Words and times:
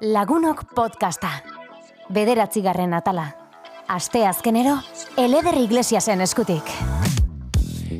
Lagunok 0.00 0.62
podcasta. 0.72 1.28
Bederatzigarren 2.08 2.94
atala. 2.96 3.34
Aste 3.84 4.22
azkenero, 4.24 4.78
Eleder 5.20 5.58
Iglesiasen 5.60 6.22
eskutik. 6.24 6.64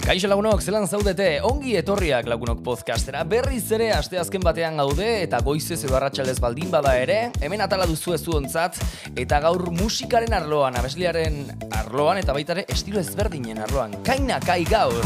Kaixo 0.00 0.30
lagunok, 0.32 0.62
zelan 0.64 0.88
zaudete, 0.88 1.42
ongi 1.44 1.76
etorriak 1.76 2.24
lagunok 2.24 2.62
podcastera, 2.64 3.20
berriz 3.28 3.66
ere 3.76 3.90
aste 3.92 4.16
azken 4.16 4.40
batean 4.40 4.80
gaude 4.80 5.10
eta 5.26 5.42
goizez 5.44 5.82
edo 5.84 5.98
arratsalez 5.98 6.38
baldin 6.40 6.72
bada 6.72 6.96
ere, 6.96 7.20
hemen 7.44 7.60
atala 7.60 7.84
duzu 7.84 8.16
ez 8.16 8.24
ontzat, 8.32 8.80
eta 9.12 9.44
gaur 9.44 9.68
musikaren 9.68 10.32
arloan, 10.32 10.80
abesliaren 10.80 11.42
arloan, 11.68 12.24
eta 12.24 12.32
baita 12.32 12.56
ere 12.56 12.64
estilo 12.72 13.04
ezberdinen 13.04 13.60
arloan, 13.68 14.00
kaina 14.08 14.40
kai 14.40 14.62
gaur. 14.64 15.04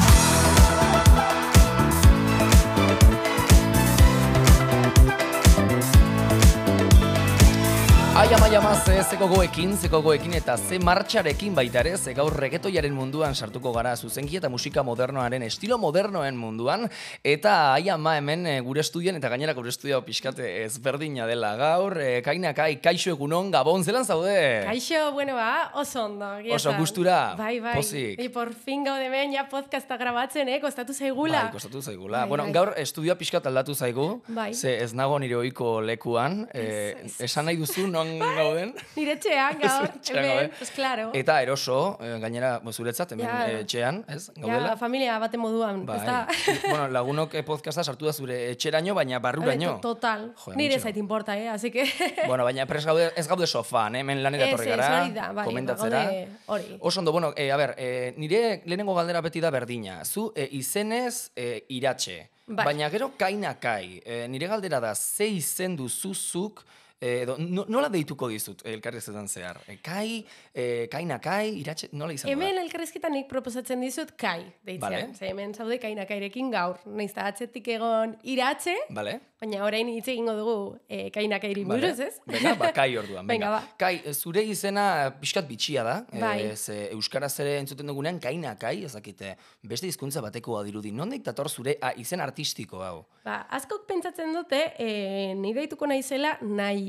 Ai 8.17 8.31
ama 8.33 8.47
ama 8.47 8.75
ze 8.87 9.03
zeko 9.11 9.27
goekin, 9.27 9.73
zeko 9.77 9.99
goekin 10.01 10.33
eta 10.39 10.55
ze 10.57 10.79
martxarekin 10.79 11.55
baita 11.55 11.81
ere, 11.81 11.97
ze 11.99 12.13
gaur 12.15 12.31
regetoiaren 12.39 12.93
munduan 12.95 13.35
sartuko 13.35 13.73
gara 13.75 13.97
zuzenki 13.97 14.37
eta 14.39 14.49
musika 14.49 14.85
modernoaren 14.87 15.43
estilo 15.43 15.79
modernoen 15.79 16.37
munduan 16.39 16.87
eta 17.25 17.73
ai 17.75 17.89
ama 17.91 18.13
hemen 18.17 18.47
eh, 18.47 18.61
gure 18.63 18.81
estudien 18.85 19.17
eta 19.19 19.29
gainera 19.29 19.53
gure 19.59 19.69
estudio 19.69 19.99
pixkate 20.07 20.47
ezberdina 20.63 21.27
dela 21.27 21.57
gaur, 21.59 21.99
e, 21.99 22.21
kaina 22.23 22.53
kai, 22.55 22.77
kaixo 22.81 23.11
egunon, 23.17 23.51
gabon, 23.51 23.83
zelan 23.83 24.05
zaude? 24.07 24.63
Kaixo, 24.69 25.11
bueno 25.13 25.35
ba, 25.35 25.73
oso 25.75 26.05
ondo. 26.05 26.31
egia 26.39 26.55
Oso 26.55 26.73
gustura, 26.79 27.35
bai, 27.37 27.59
bai. 27.59 27.75
pozik. 27.81 28.17
Bai, 28.19 28.29
por 28.29 28.55
fin 28.55 28.85
gaude 28.87 29.11
ben, 29.11 29.35
ja 29.35 29.49
podcasta 29.51 29.97
grabatzen, 29.99 30.49
eh, 30.49 30.61
kostatu 30.63 30.95
zaigula. 30.95 31.49
Bai, 31.49 31.53
kostatu 31.59 31.83
zaigula. 31.83 32.21
Bai, 32.23 32.29
bueno, 32.29 32.45
bai. 32.45 32.53
gaur 32.61 32.75
estudioa 32.79 33.19
pixkat 33.19 33.51
aldatu 33.51 33.75
zaigu, 33.75 34.23
Bai. 34.29 34.53
ze 34.55 34.79
ez 34.85 34.95
nago 34.95 35.19
nire 35.19 35.35
ohiko 35.43 35.81
lekuan, 35.81 36.45
eh, 36.55 36.95
Ez, 37.05 37.11
ez. 37.19 37.21
esan 37.31 37.47
nahi 37.51 37.57
duzu 37.59 37.89
non 38.05 38.37
gauden? 38.37 38.75
Nire 38.97 39.17
txean, 39.19 39.59
gaur, 39.63 39.89
etxean 39.99 40.19
hemen, 40.25 40.51
pues 40.59 40.71
claro. 40.71 41.11
Eta 41.15 41.41
eroso, 41.43 41.99
eh, 42.01 42.19
gainera, 42.21 42.61
zuretzat, 42.73 43.13
hemen 43.13 43.27
Ja. 43.27 43.47
eh, 43.51 43.61
etxean, 43.61 44.05
ez? 44.09 44.31
Gaudela? 44.37 44.69
ja, 44.75 44.77
familia 44.77 45.19
baten 45.19 45.41
moduan, 45.41 45.85
Bai. 45.87 45.97
ez 45.99 46.05
da? 46.07 46.27
bueno, 46.71 46.89
lagunok 46.89 47.35
eh, 47.35 47.43
podcasta 47.43 47.85
sartu 47.85 48.07
da 48.07 48.13
zure 48.13 48.51
etxeraino, 48.53 48.95
baina 48.95 49.19
barruraino. 49.19 49.79
Total. 49.81 50.33
Jo, 50.45 50.55
Nire 50.55 50.79
zait 50.81 50.97
importa, 50.97 51.37
eh, 51.39 51.49
así 51.49 51.71
que... 51.71 51.85
bueno, 52.29 52.45
baina 52.45 52.67
pres 52.67 52.85
gaude, 52.87 53.11
ez 53.17 53.27
gaude 53.29 53.47
sofan, 53.47 53.97
eh? 53.97 54.01
hemen 54.05 54.23
lanera 54.23 54.47
Ez, 54.47 54.53
etorri 54.55 54.71
ez, 54.71 54.77
gara, 54.77 55.33
bai, 55.33 55.45
komentatzera. 55.47 56.05
hori. 56.47 56.77
Oso 56.81 57.01
ondo, 57.01 57.13
bueno, 57.13 57.33
eh, 57.37 57.51
a 57.53 57.57
ber, 57.57 57.75
eh, 57.79 58.15
nire 58.17 58.63
lehenengo 58.67 58.95
galdera 58.95 59.21
beti 59.25 59.41
da 59.41 59.51
berdina. 59.51 60.05
Zu 60.05 60.33
eh, 60.37 60.49
izenez 60.53 61.31
eh, 61.37 61.65
iratxe, 61.69 62.31
Bai. 62.47 62.65
baina 62.67 62.91
gero 62.91 63.13
kaina 63.17 63.55
kai. 63.61 64.01
Eh, 64.05 64.27
nire 64.29 64.47
galdera 64.51 64.81
da, 64.81 64.95
ze 64.95 65.27
izen 65.27 65.77
duzuzuk, 65.77 66.61
eh, 66.61 66.84
edo, 67.05 67.37
no, 67.39 67.65
nola 67.69 67.89
deituko 67.93 68.29
dizut 68.33 68.63
elkarrezetan 68.69 69.29
zehar? 69.29 69.61
Eh, 69.69 69.79
kai, 69.85 70.25
eh, 70.55 70.87
kaina 70.93 71.19
kai, 71.23 71.53
iratxe, 71.61 71.91
nola 71.93 72.15
izango 72.17 72.33
Hemen 72.33 72.57
da? 72.57 72.65
elkarrizketan 72.65 73.13
nik 73.13 73.29
proposatzen 73.29 73.81
dizut 73.85 74.15
kai, 74.17 74.41
deitzea. 74.65 74.89
Vale. 74.89 75.03
Ze 75.19 75.29
hemen 75.29 75.55
zaude 75.55 75.79
kainakairekin 75.83 76.51
gaur. 76.55 76.81
Naiz 76.87 77.11
eta 77.11 77.29
atzetik 77.31 77.69
egon 77.77 78.17
iratxe, 78.23 78.77
Vale? 78.91 79.21
baina 79.45 79.65
orain 79.67 79.89
hitz 79.93 80.07
egingo 80.09 80.33
dugu 80.39 80.55
eh, 80.89 81.11
kainakairi 81.13 81.65
Vale. 81.69 81.81
buruz, 81.83 82.01
ez? 82.01 82.21
Venga, 82.27 82.55
ba, 82.61 82.71
kai 82.73 82.97
orduan. 82.97 83.27
Venga, 83.29 83.51
Venga, 83.51 83.51
ba. 83.59 83.77
Kai, 83.79 84.15
zure 84.15 84.43
izena 84.49 84.87
pixkat 85.21 85.49
bitxia 85.49 85.85
da. 85.85 85.97
Bai. 86.13 86.39
Eh, 86.47 86.57
ze 86.57 86.89
Euskaraz 86.95 87.33
ere 87.45 87.59
entzuten 87.61 87.91
dugunean, 87.91 88.21
kaina 88.23 88.55
kai, 88.61 88.85
ezakite, 88.89 89.35
beste 89.63 89.91
hizkuntza 89.91 90.23
batekoa 90.25 90.63
dirudi. 90.65 90.93
Nondik 90.95 91.25
dator 91.27 91.51
zure 91.51 91.77
ah, 91.83 91.93
izen 92.01 92.25
artistiko 92.25 92.81
hau? 92.85 93.05
Ba, 93.25 93.43
askok 93.57 93.87
pentsatzen 93.89 94.33
dute, 94.37 94.61
e, 94.79 95.35
ni 95.39 95.55
deituko 95.57 95.89
naizela 95.89 96.35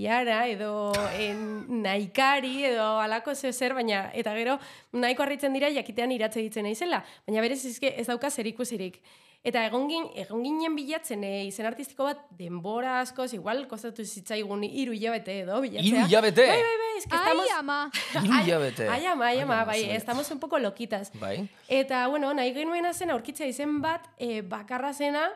nahiara 0.06 0.48
edo 0.48 0.94
en, 1.18 1.82
naikari 1.82 2.66
edo 2.70 3.00
alako 3.02 3.34
zeo 3.36 3.52
zer, 3.52 3.74
baina 3.74 4.12
eta 4.14 4.34
gero 4.36 4.58
nahiko 4.94 5.24
harritzen 5.24 5.54
dira 5.54 5.70
jakitean 5.74 6.12
iratze 6.12 6.42
ditzen 6.42 6.66
naizela, 6.66 7.04
baina 7.28 7.42
berez 7.42 7.64
izke 7.66 7.94
ez 7.98 8.08
dauka 8.08 8.30
zer 8.30 8.48
ikusirik. 8.48 9.02
Eta 9.46 9.62
egon, 9.68 9.84
gin, 9.86 10.08
egon 10.18 10.42
ginen 10.42 10.74
bilatzen 10.74 11.22
e, 11.24 11.44
izen 11.46 11.68
artistiko 11.70 12.08
bat 12.08 12.24
denbora 12.34 12.96
askoz, 13.04 13.28
igual 13.38 13.68
kostatu 13.70 14.02
zitzaigun 14.02 14.64
hiru 14.66 14.96
hilabete 14.98 15.36
edo 15.44 15.60
bilatzea. 15.62 15.86
Hiru 15.86 16.08
hilabete? 16.08 16.48
Bai, 16.50 16.64
bai, 16.66 16.78
bai, 16.82 16.94
es 16.98 17.06
que 17.06 17.16
estamos... 17.20 17.46
Ai, 17.46 17.60
ama. 17.60 17.78
Hiru 18.24 18.40
hilabete. 18.42 18.88
Ai, 18.90 19.06
ama, 19.06 19.28
ai, 19.28 19.40
ama, 19.44 19.60
Ai, 19.60 19.66
bai, 19.68 19.80
zer. 19.84 19.96
estamos 19.98 20.32
un 20.32 20.40
poco 20.40 20.58
loquitas. 20.58 21.12
Bai. 21.22 21.48
Eta, 21.68 22.08
bueno, 22.08 22.34
nahi 22.34 22.56
genuena 22.58 22.94
zen 22.94 23.14
aurkitzea 23.14 23.46
izen 23.46 23.84
bat, 23.86 24.10
e, 24.18 24.42
bakarra 24.42 24.96
zena, 24.98 25.28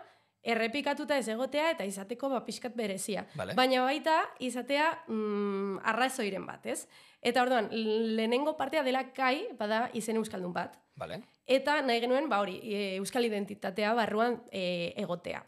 errepikatuta 0.43 1.17
ez 1.17 1.27
egotea 1.27 1.71
eta 1.71 1.83
izateko 1.85 2.29
ba, 2.29 2.43
pixkat 2.45 2.75
berezia. 2.75 3.25
Vale. 3.35 3.53
Baina 3.57 3.83
baita 3.83 4.21
izatea 4.39 5.03
mm, 5.07 5.79
arrazoiren 5.83 6.45
bat, 6.45 6.65
ez? 6.65 6.87
Eta 7.21 7.41
orduan, 7.43 7.67
lehenengo 7.71 8.55
partea 8.57 8.83
dela 8.83 9.03
kai, 9.13 9.47
bada 9.59 9.89
izen 9.93 10.15
euskaldun 10.21 10.53
bat. 10.55 10.77
Vale. 10.95 11.21
Eta 11.47 11.81
nahi 11.81 11.99
genuen, 11.99 12.29
ba 12.29 12.39
hori, 12.39 12.59
e, 12.63 12.95
euskal 12.99 13.25
identitatea 13.25 13.93
barruan 13.97 14.41
e, 14.51 14.93
egotea. 14.97 15.43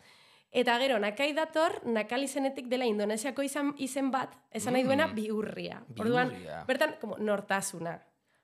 Eta 0.51 0.75
gero, 0.81 0.97
nakai 0.99 1.29
dator, 1.33 1.77
nakal 1.87 2.23
izenetik 2.25 2.67
dela 2.67 2.83
indonesiako 2.85 3.43
izan, 3.47 3.69
izen 3.79 4.09
bat, 4.11 4.33
esan 4.51 4.73
nahi 4.75 4.83
duena, 4.83 5.07
Mm. 5.07 5.15
bihurria. 5.15 5.81
Orduan, 5.97 6.29
Bihurria. 6.29 6.63
bertan, 6.67 6.95
como, 6.99 7.17
nortasuna. 7.17 8.01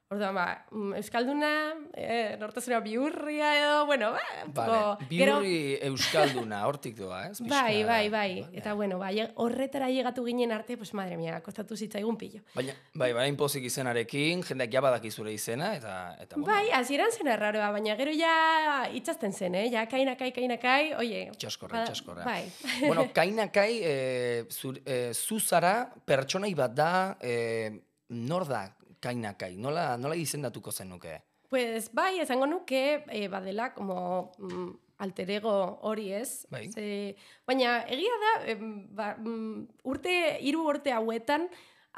Orduan, 0.09 0.35
ba, 0.39 0.43
mm, 0.71 0.93
euskalduna, 1.01 1.47
e, 1.91 2.37
nortasuna 2.39 2.77
bihurria 2.79 3.49
edo, 3.59 3.85
bueno, 3.85 4.13
ba, 4.13 4.21
Vale. 4.55 4.71
poco- 4.71 5.05
gero- 5.09 5.41
Bihurri 5.41 5.79
euskalduna, 5.83 6.61
hortik 6.65 6.95
doa, 6.95 7.25
ez? 7.27 7.41
Bai, 7.41 7.49
Pixka- 7.83 7.87
bai, 7.87 8.09
bai. 8.09 8.41
Vale. 8.41 8.57
Eta 8.57 8.73
bueno, 8.73 8.99
bai, 8.99 9.19
horretara 9.35 9.89
llegatu 9.89 10.23
ginen 10.23 10.53
arte, 10.53 10.77
pues 10.77 10.93
madre 10.93 11.17
mia, 11.17 11.41
kostatu 11.43 11.75
zitzaigun 11.75 12.15
pillo. 12.15 12.39
Baina, 12.55 12.73
bai, 12.93 13.11
bai, 13.11 13.27
inpozik 13.27 13.65
izenarekin, 13.67 14.43
jendeak 14.43 14.71
ja 14.71 14.79
badaki 14.79 15.11
zure 15.11 15.33
izena, 15.33 15.75
eta, 15.75 16.15
eta 16.21 16.37
bueno, 16.37 16.53
Bai, 16.53 16.69
hasieran 16.71 17.11
zen 17.11 17.27
erraroa, 17.27 17.69
baina 17.71 17.97
gero 17.97 18.11
ja 18.15 18.87
itxasten 18.93 19.33
zen, 19.33 19.55
eh? 19.55 19.69
Ja, 19.69 19.85
kainakai, 19.87 20.31
kainakai, 20.31 20.93
oie. 20.95 21.31
Itxaskorra, 21.33 21.79
bada- 21.81 21.91
itxaskorra. 21.91 22.23
Bai. 22.23 22.49
bueno, 22.87 23.09
kainakai, 23.13 23.81
e, 23.83 24.45
zur, 24.51 24.79
e, 24.85 25.13
zu 25.13 25.41
zara 25.41 25.91
pertsonai 26.05 26.53
bat 26.55 26.71
da, 26.73 27.17
e, 27.19 27.81
nor 28.09 28.47
da 28.47 28.73
kainakai? 29.07 29.55
Nola, 29.57 29.95
nola 29.97 30.15
izendatuko 30.19 30.71
zenuke? 30.75 31.21
Pues 31.49 31.87
bai, 31.95 32.17
esango 32.19 32.45
nuke, 32.45 33.05
eh, 33.07 33.27
badela, 33.31 33.69
como 33.73 34.33
mm, 34.37 34.71
alter 34.99 35.29
ego 35.37 35.53
hori 35.87 36.09
ez. 36.17 36.43
Bai. 36.51 36.65
Ze, 36.73 37.15
baina 37.47 37.77
egia 37.87 38.17
da, 38.23 38.33
em, 38.51 38.65
ba, 38.97 39.13
mm, 39.15 39.61
urte, 39.87 40.17
hiru 40.43 40.65
urte 40.67 40.91
hauetan, 40.91 41.47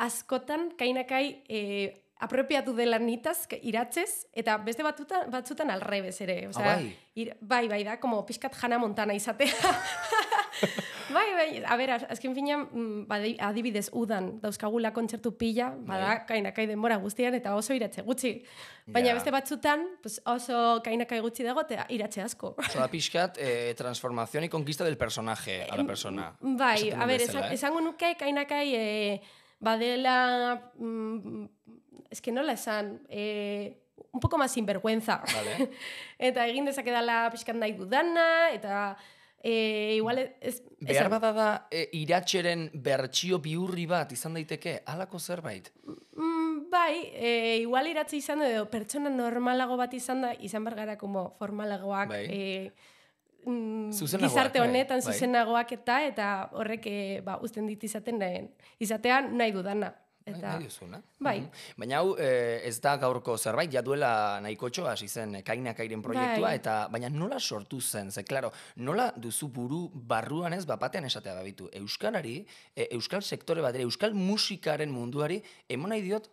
askotan 0.06 0.70
kainakai 0.78 1.24
eh, 1.50 2.06
apropiatu 2.22 2.74
dela 2.76 3.00
nitaz, 3.00 3.48
iratzez, 3.64 4.28
eta 4.38 4.58
beste 4.62 4.84
batutan, 4.86 5.30
batzutan 5.32 5.72
alrebez 5.74 6.18
ere. 6.22 6.42
Osea, 6.52 6.66
Ah, 6.66 6.76
bai? 6.76 6.94
ir- 7.16 7.34
bai, 7.42 7.66
bai 7.72 7.82
da, 7.88 7.98
como 8.00 8.22
pixkat 8.28 8.54
jana 8.62 8.78
montana 8.78 9.16
izatea. 9.18 9.50
bai, 11.14 11.34
bai, 11.36 11.64
a 11.66 11.76
ber, 11.78 11.90
az- 11.92 12.06
azken 12.10 12.34
finean, 12.36 12.68
mm, 12.72 13.08
badi- 13.08 13.38
adibidez, 13.40 13.90
udan 13.94 14.40
dauzkagula 14.42 14.92
kontzertu 14.94 15.32
pila, 15.38 15.70
bada, 15.78 16.08
Bai. 16.08 16.26
kainakai 16.28 16.66
denbora 16.68 16.98
guztian, 16.98 17.34
eta 17.36 17.56
oso 17.56 17.74
iratze 17.74 18.02
gutxi. 18.02 18.44
Baina 18.86 19.10
Ja. 19.10 19.14
beste 19.16 19.32
batzutan, 19.32 19.86
pues 20.02 20.22
oso 20.26 20.82
kainakai 20.84 21.20
gutxi 21.20 21.44
dago, 21.44 21.62
eta 21.62 21.86
iratze 21.90 22.22
asko. 22.22 22.56
Oso 22.58 22.80
da 22.80 22.88
pixkat, 22.88 23.38
e, 23.38 23.74
transformación 23.76 24.44
y 24.44 24.50
conquista 24.50 24.84
del 24.84 24.98
personaje 24.98 25.64
a 25.70 25.76
la 25.78 25.84
persona. 25.86 26.36
Bai, 26.42 26.88
Esaten 26.90 27.02
a 27.02 27.06
ber, 27.06 27.22
esan, 27.22 27.44
eh? 27.44 27.54
esango 27.54 27.82
nuke 27.82 28.16
kainakai 28.18 28.76
eh, 28.76 29.22
badela, 29.60 30.72
mm, 30.78 31.46
es 32.10 32.22
que 32.22 32.32
nola 32.32 32.54
esan, 32.54 33.02
eh, 33.10 33.78
un 34.12 34.20
poco 34.20 34.38
más 34.38 34.52
sinvergüenza. 34.54 35.22
Vale. 35.36 35.70
eta 36.20 36.48
egin 36.48 36.66
dezakedala 36.66 37.30
pixkat 37.32 37.56
nahi 37.56 37.74
dudana, 37.74 38.50
eta 38.52 38.98
eh, 39.44 39.96
igual 39.96 40.20
ez... 40.42 40.62
Behar 40.80 41.10
bada 41.12 41.32
da 41.34 41.48
e, 41.72 41.88
iratxeren 42.00 42.70
bertsio 42.74 43.40
bihurri 43.44 43.86
bat 43.88 44.12
izan 44.16 44.36
daiteke, 44.38 44.80
halako 44.88 45.20
zerbait? 45.20 45.72
Mm, 45.86 46.70
bai, 46.72 47.12
e, 47.14 47.32
igual 47.64 47.88
iratzi 47.88 48.20
izan 48.20 48.44
edo 48.46 48.66
pertsona 48.72 49.12
normalago 49.14 49.78
bat 49.80 49.94
izan 49.94 50.24
da, 50.28 50.34
izan 50.40 50.68
behar 50.68 50.78
gara 50.84 50.98
como 50.98 51.30
formalagoak, 51.40 52.10
Bai. 52.10 52.26
e, 52.28 52.72
mm, 53.46 53.92
gizarte 53.92 54.60
bai, 54.60 54.68
honetan 54.68 55.00
bai. 55.04 55.14
zuzenagoak 55.14 55.74
eta 55.80 56.04
eta 56.08 56.30
horrek 56.54 56.88
e, 56.88 57.00
ba, 57.26 57.40
uzten 57.44 57.68
dit 57.68 57.84
izaten 57.84 58.20
nahen, 58.20 58.52
izatean 58.80 59.36
nahi 59.38 59.56
dudana. 59.56 59.94
Bai, 60.32 60.40
Eta, 60.40 60.54
nahi 60.58 60.64
duzuna. 60.64 61.02
bai. 61.20 61.40
Mhm. 61.42 61.50
Baina 61.78 61.98
hau 62.00 62.16
eh, 62.18 62.62
ez 62.68 62.80
da 62.82 62.96
gaurko 62.98 63.38
zerbait, 63.38 63.72
ja 63.74 63.82
duela 63.82 64.40
nahikotxo 64.42 64.86
hasi 64.88 65.08
zen 65.08 65.36
eh, 65.36 65.42
kainakairen 65.44 66.02
proiektua, 66.02 66.48
Bai. 66.50 66.56
eta 66.56 66.88
baina 66.92 67.10
nola 67.10 67.40
sortu 67.40 67.82
zen? 67.82 68.12
Ze, 68.12 68.24
klaro, 68.24 68.52
nola 68.78 69.12
duzu 69.18 69.48
buru 69.48 69.90
barruan 69.94 70.54
ez, 70.54 70.66
bapatean 70.66 71.06
esatea 71.06 71.34
babitu. 71.36 71.70
Euskarari, 71.74 72.46
eh, 72.76 72.88
euskal 72.92 73.22
sektore 73.22 73.62
bat, 73.62 73.76
euskal 73.76 74.14
musikaren 74.14 74.92
munduari, 74.92 75.42
emon 75.70 75.90
nahi 75.90 76.02
diot, 76.02 76.30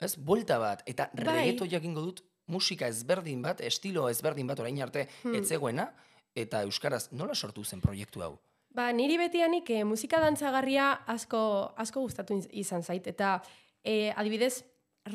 ez, 0.00 0.14
bolta 0.16 0.58
bat, 0.58 0.82
eta 0.86 1.10
Bai. 1.14 1.24
regeto 1.24 1.66
jakingo 1.66 2.00
dut, 2.00 2.22
musika 2.46 2.86
ezberdin 2.88 3.42
bat, 3.42 3.60
estilo 3.60 4.08
ezberdin 4.08 4.46
bat 4.46 4.58
orain 4.60 4.78
arte 4.82 5.08
Hmm. 5.22 5.34
etzegoena, 5.34 5.90
eta 6.34 6.62
euskaraz 6.62 7.10
nola 7.12 7.34
sortu 7.34 7.64
zen 7.64 7.80
proiektu 7.80 8.22
hau? 8.22 8.38
Ba, 8.74 8.92
niri 8.92 9.16
betianik 9.18 9.70
eh, 9.70 9.84
musika 9.84 10.20
dantzagarria 10.20 10.92
asko, 11.06 11.72
asko 11.76 12.00
gustatu 12.04 12.34
iz- 12.36 12.48
izan 12.52 12.82
zait. 12.82 13.06
Eta 13.06 13.40
eh, 13.84 14.12
adibidez, 14.16 14.62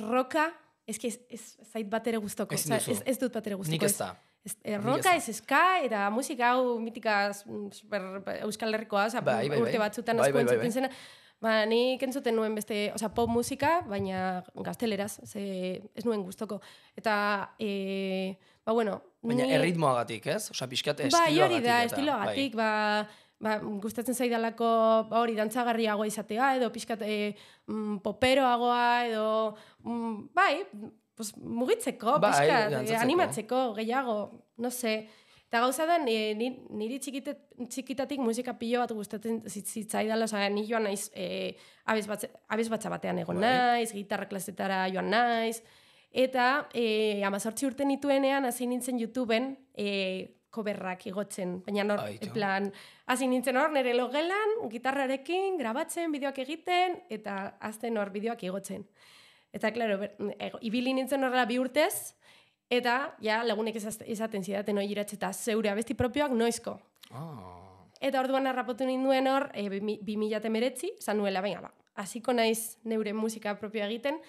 roka, 0.10 0.50
eski 0.88 1.08
ez, 1.08 1.20
ez 1.30 1.42
zait 1.72 1.88
bat 1.90 2.08
ere 2.08 2.18
Osea, 2.66 2.78
duzu. 2.80 2.92
ez, 2.92 3.04
ez 3.06 3.18
dut 3.22 3.34
bat 3.34 3.48
ere 3.48 3.56
gustoko. 3.56 3.72
Nik 3.78 3.84
ez 3.84 3.98
da. 3.98 4.16
Ez, 4.44 4.56
eh, 4.64 4.76
Nik 4.78 4.84
roka 4.86 5.14
ez 5.16 5.30
ez 5.30 5.38
eska, 5.38 5.62
eta 5.86 6.10
musika 6.12 6.50
hau 6.56 6.78
mitika 6.80 7.32
mm, 7.46 7.70
super 7.72 8.02
euskal 8.42 8.74
herrikoa, 8.74 9.06
oza, 9.06 9.22
Bai, 9.22 9.48
bai, 9.50 9.60
urte 9.62 9.78
bai. 9.78 9.84
batzutan 9.86 10.18
Bai, 10.18 10.28
asko 10.32 10.36
bai, 10.42 10.46
bai, 10.50 10.58
bai. 10.58 10.72
zena. 10.72 10.90
Ba, 11.44 11.66
nik 11.68 12.02
entzuten 12.04 12.36
nuen 12.36 12.54
beste, 12.56 12.92
oza, 12.96 13.10
pop 13.12 13.28
musika, 13.30 13.82
baina 13.88 14.44
gazteleraz, 14.64 15.20
ze 15.28 15.82
ez 15.96 16.06
nuen 16.06 16.22
gustoko. 16.24 16.62
Eta, 16.96 17.16
e, 17.60 18.38
ba, 18.66 18.72
bueno, 18.72 19.02
Baina 19.24 19.46
ni- 19.46 19.54
erritmoagatik, 19.56 20.26
ez? 20.28 20.50
Osea, 20.52 20.68
pixkat 20.68 20.98
Bai, 20.98 21.08
estiloagatik. 21.08 21.44
hori 21.44 21.62
da, 21.64 21.84
estiloagatik, 21.84 22.56
ba, 22.56 22.70
ba, 23.44 23.58
gustatzen 23.84 24.16
zaidalako 24.16 24.68
ba, 25.10 25.20
hori 25.22 25.36
dantzagarriagoa 25.36 26.08
izatea, 26.08 26.54
edo 26.58 26.70
pixkat 26.72 27.02
e, 27.04 27.18
mm, 27.68 27.98
poperoagoa, 28.06 28.84
edo, 29.10 29.26
mm, 29.84 30.30
bai, 30.34 30.64
pues, 31.16 31.34
mugitzeko, 31.38 32.18
Bai, 32.24 32.32
pixkat, 32.32 32.80
e, 32.90 32.96
animatzeko, 32.98 33.74
gehiago, 33.78 34.16
no 34.58 34.72
sé. 34.72 34.96
Eta 35.54 35.60
gauza 35.62 35.86
da, 35.86 36.00
ni- 36.02 36.34
ni- 36.34 36.66
niri 36.74 36.98
txikite, 37.00 37.36
txikitatik 37.70 38.18
musika 38.26 38.56
pilo 38.58 38.80
bat 38.82 38.92
gustatzen 38.98 39.44
zit- 39.46 39.70
zitzaidala, 39.70 40.26
osea, 40.26 40.48
ni 40.50 40.64
joan 40.66 40.88
naiz 40.88 41.12
e, 41.14 41.54
abez, 41.86 42.08
batze, 42.10 42.32
abez 42.50 42.70
batza 42.74 42.90
batean 42.90 43.20
egon 43.22 43.38
Bai. 43.40 43.52
naiz, 43.52 43.92
gitarra 43.94 44.26
klasetara 44.32 44.88
joan 44.90 45.12
naiz, 45.14 45.60
eta 46.12 46.48
e, 46.74 47.22
amazortzi 47.26 47.68
urte 47.70 47.86
nituenean 47.86 48.46
hasi 48.50 48.66
nintzen 48.66 48.98
YouTubeen 49.04 49.52
e, 49.78 50.40
coverrak 50.54 51.08
igotzen, 51.10 51.58
baina 51.66 51.84
nor, 51.88 52.04
Aitu. 52.06 52.30
plan, 52.36 52.70
hasi 53.10 53.28
nintzen 53.28 53.58
hor 53.58 53.72
nire 53.74 53.96
logelan, 53.98 54.56
gitarrarekin, 54.72 55.58
grabatzen, 55.58 56.12
bideoak 56.14 56.38
egiten, 56.46 57.00
eta 57.14 57.58
azten 57.60 57.98
hor 57.98 58.14
bideoak 58.14 58.44
igotzen. 58.46 58.86
Eta, 59.54 59.72
klaro, 59.74 59.98
ber, 60.02 60.14
ego, 60.38 60.62
ibili 60.62 60.94
nintzen 60.94 61.26
horrela 61.26 61.46
bi 61.50 61.58
urtez, 61.62 62.14
eta 62.74 63.16
ja 63.22 63.42
lagunek 63.46 63.78
esaten 63.78 64.46
zidaten 64.46 64.78
hori 64.78 64.94
iratxe 64.94 65.18
eta 65.20 65.34
zeure 65.34 65.70
abesti 65.70 65.98
propioak 65.98 66.34
noizko. 66.38 66.78
Ah. 67.12 67.60
Eta 68.04 68.20
orduan 68.20 68.48
harrapatu 68.50 68.86
ninduen 68.86 69.30
hor, 69.32 69.50
e, 69.54 69.68
bi 69.80 70.18
mila 70.20 70.42
temeretzi, 70.44 70.92
zan 71.00 71.22
nuela, 71.22 71.42
baina, 71.42 71.62
ba, 71.66 71.74
hasiko 72.02 72.34
naiz 72.34 72.78
neure 72.84 73.14
musika 73.14 73.56
propioa 73.60 73.88
egiten, 73.88 74.20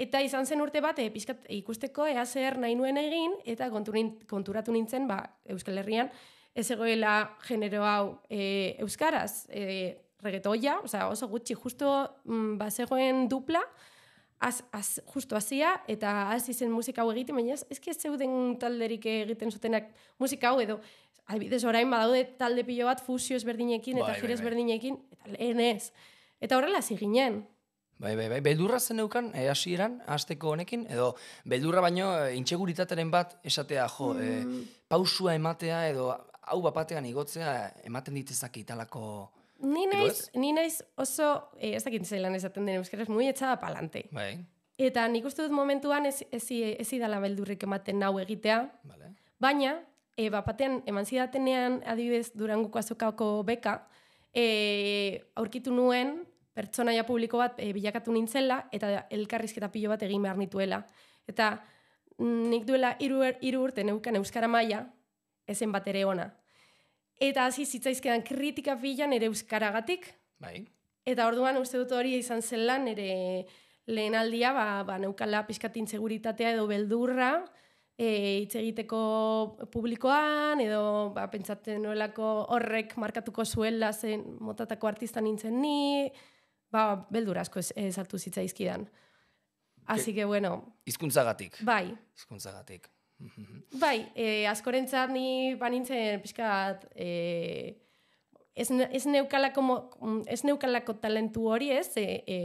eta 0.00 0.22
izan 0.24 0.46
zen 0.46 0.62
urte 0.64 0.80
bat, 0.80 0.98
e, 0.98 1.10
pixkat 1.12 1.48
ikusteko 1.60 2.06
ea 2.08 2.24
zer 2.24 2.56
nahi 2.58 2.76
nuen 2.78 2.98
egin, 3.00 3.36
eta 3.48 3.68
konturatu 3.70 4.72
nintzen, 4.72 5.08
ba, 5.10 5.22
Euskal 5.52 5.80
Herrian, 5.82 6.10
ez 6.54 6.66
egoela 6.72 7.36
genero 7.46 7.84
hau 7.86 8.04
e, 8.28 8.76
euskaraz, 8.80 9.46
e, 9.52 9.98
regetoia, 10.24 10.78
osea, 10.84 11.06
oso 11.08 11.28
gutxi, 11.28 11.54
justo 11.54 11.92
mm, 12.24 12.56
ba, 12.60 12.70
zegoen 12.70 13.26
dupla, 13.28 13.62
az, 14.40 14.62
az, 14.72 15.02
justo 15.12 15.36
hasia, 15.36 15.76
eta 15.88 16.30
hasi 16.32 16.54
zen 16.56 16.72
musika 16.72 17.04
hau 17.04 17.12
egiten, 17.12 17.36
baina 17.36 17.54
ez, 17.58 17.64
ezki 17.70 17.92
ez 17.92 17.98
zeuden 18.00 18.56
talderik 18.60 19.04
egiten 19.06 19.52
zutenak 19.52 19.92
musika 20.18 20.50
hau 20.50 20.60
edo, 20.64 20.80
adibidez 21.30 21.62
orain 21.68 21.90
badaude 21.92 22.24
talde 22.40 22.64
pilo 22.66 22.88
bat 22.88 23.02
fusio 23.04 23.36
ezberdinekin 23.38 24.00
eta 24.00 24.06
Bai, 24.08 24.14
bai, 24.14 24.20
jire 24.22 24.32
bai. 24.32 24.38
ezberdinekin, 24.40 25.00
eta 25.14 25.34
lehen 25.36 25.60
ez. 25.60 25.92
Eta 26.40 26.56
horrela 26.56 26.80
hasi 26.80 26.96
ginen. 26.96 27.42
Bai, 28.00 28.14
bai, 28.16 28.28
bai. 28.32 28.40
Beldurra 28.40 28.78
zen 28.80 28.96
neukan, 28.96 29.30
eh, 29.36 29.48
hasieran, 29.52 29.98
hasteko 30.08 30.54
honekin, 30.54 30.86
edo 30.88 31.10
beldurra 31.44 31.82
baino 31.84 32.06
intxeguritateren 32.32 33.10
bat 33.12 33.36
esatea, 33.44 33.86
jo, 33.88 34.14
eh, 34.18 34.40
Mm. 34.44 34.62
pausua 34.88 35.34
ematea, 35.34 35.88
edo 35.90 36.06
hau 36.40 36.62
bapatean 36.62 37.04
igotzea, 37.06 37.74
ematen 37.84 38.14
ditezak 38.14 38.56
italako... 38.56 39.30
Ni 39.60 39.84
naiz, 39.86 40.30
ni 40.34 40.52
naiz 40.52 40.82
oso, 40.96 41.50
eh, 41.58 41.74
ez 41.76 41.84
dakit 41.84 42.06
zelan 42.06 42.34
esaten 42.34 42.64
den 42.64 42.76
euskaraz, 42.80 43.08
muy 43.08 43.28
echada 43.28 43.60
palante. 43.60 44.08
Bai, 44.12 44.38
Eta 44.80 45.06
nik 45.08 45.26
uste 45.28 45.42
dut 45.44 45.52
momentuan 45.52 46.06
ez, 46.06 46.22
ez, 46.32 46.46
ez 46.50 46.92
idala 46.96 47.18
beldurrik 47.20 47.62
ematen 47.66 47.98
nau 48.00 48.14
egitea, 48.18 48.62
bale. 48.88 49.10
Baina, 49.38 49.74
e, 50.16 50.30
bapatean, 50.32 50.78
eman 50.88 51.04
zidatenean, 51.04 51.82
adibidez, 51.84 52.30
Durangoko 52.32 52.78
azokako 52.78 53.42
beka, 53.44 53.74
e, 54.32 55.20
aurkitu 55.36 55.70
nuen, 55.70 56.22
pertsonaia 56.54 57.06
publiko 57.06 57.38
bat 57.38 57.58
e, 57.58 57.72
bilakatu 57.72 58.12
nintzela, 58.12 58.64
eta 58.72 59.06
elkarrizketa 59.10 59.70
pilo 59.72 59.90
bat 59.90 60.02
egin 60.02 60.22
behar 60.22 60.38
nituela. 60.38 60.82
Eta 61.28 61.52
mm, 62.18 62.50
nik 62.50 62.66
duela 62.66 62.96
hiru 62.98 63.22
er- 63.26 63.38
hiru 63.40 63.62
urte 63.68 63.84
neukan 63.84 64.16
euskara 64.16 64.48
maila, 64.48 64.84
ezen 65.46 65.72
bat 65.72 65.86
ere 65.88 66.04
ona. 66.04 66.30
Eta 67.20 67.44
hasi 67.46 67.66
zitzaizkedan 67.66 68.22
kritika 68.22 68.76
pila 68.80 69.06
nire 69.06 69.26
euskaragatik, 69.26 70.14
Bai, 70.40 70.64
Eta 71.04 71.26
orduan 71.30 71.56
uste 71.60 71.78
dut 71.80 71.92
hori 71.96 72.14
izan 72.18 72.42
zela 72.44 72.76
nire 72.78 73.46
lehen 73.90 74.14
aldia, 74.14 74.52
ba, 74.52 74.82
ba 74.84 74.98
neukala 75.00 75.46
pixkat 75.48 75.78
inseguritatea 75.80 76.52
edo 76.54 76.66
beldurra, 76.68 77.32
e, 77.96 78.44
egiteko 78.44 79.00
publikoan, 79.72 80.60
edo 80.60 81.10
ba, 81.16 81.26
pentsatzen 81.32 81.80
nuelako 81.82 82.28
horrek 82.54 82.96
markatuko 83.00 83.44
zuela 83.44 83.92
zen 83.92 84.24
motatako 84.40 84.92
artista 84.92 85.24
nintzen 85.24 85.56
ni, 85.60 86.10
ba, 86.72 87.06
beldur 87.10 87.38
asko 87.38 87.58
ez, 87.62 87.72
ez 87.76 87.96
hartu 87.98 88.18
zitzaizkidan. 88.18 88.88
Así 89.86 90.14
que, 90.14 90.24
bueno, 90.24 90.76
hizkuntzagatik. 90.86 91.56
bai, 91.66 91.96
Hizkuntzagatik. 92.16 92.88
bai, 93.82 94.10
e, 94.14 94.46
askorentzat 94.46 95.10
ni 95.10 95.54
banintzen 95.58 96.20
pixkat, 96.22 96.86
e, 96.94 97.74
ez, 98.54 98.70
ne- 98.70 98.88
ez, 98.92 99.04
neukalako, 99.06 99.64
ez 100.30 100.44
neukalako 100.46 100.94
talentu 101.02 101.48
hori 101.50 101.72
ez, 101.74 101.90
e, 101.98 102.22
e, 102.26 102.38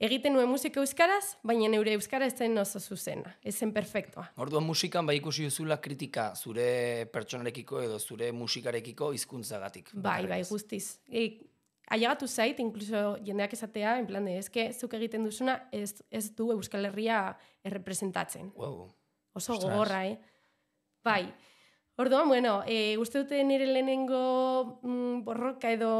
egiten 0.00 0.32
nuen 0.32 0.48
musika 0.48 0.80
euskaraz, 0.80 1.36
baina 1.44 1.68
neure 1.68 1.92
euskara 1.96 2.28
ez 2.28 2.36
zen 2.36 2.56
oso 2.60 2.80
zuzena, 2.80 3.34
ez 3.44 3.54
zen 3.56 3.72
perfektoa. 3.72 4.28
Orduan 4.40 4.64
musikan 4.64 5.06
bai 5.08 5.16
ikusi 5.18 5.44
duzula 5.48 5.80
kritika 5.80 6.30
zure 6.36 7.06
pertsonarekiko 7.12 7.82
edo 7.84 7.98
zure 7.98 8.30
musikarekiko 8.32 9.10
hizkuntzagatik. 9.16 9.90
Bai, 9.94 10.26
bai, 10.26 10.40
ez. 10.40 10.48
guztiz. 10.48 10.98
E, 11.08 11.26
ailegatu 11.90 12.28
zait, 12.28 12.58
inkluso 12.62 13.18
jendeak 13.26 13.54
esatea, 13.56 13.98
en 13.98 14.06
plan 14.06 14.26
de, 14.26 14.38
eske, 14.38 14.70
zuk 14.72 14.94
egiten 14.98 15.26
duzuna 15.26 15.56
ez, 15.74 16.02
ez 16.10 16.28
du 16.38 16.50
Euskal 16.54 16.86
Herria 16.86 17.20
errepresentatzen. 17.66 18.52
Wow. 18.56 18.84
Oso 19.34 19.54
Ostras. 19.54 19.64
gogorra, 19.64 20.04
eh? 20.06 20.18
Bai. 21.04 21.24
Orduan, 22.00 22.28
bueno, 22.28 22.62
e, 22.66 22.96
uste 22.96 23.24
dute 23.24 23.42
nire 23.44 23.66
lehenengo 23.68 24.78
mm, 24.80 25.24
borroka 25.26 25.72
edo 25.74 25.90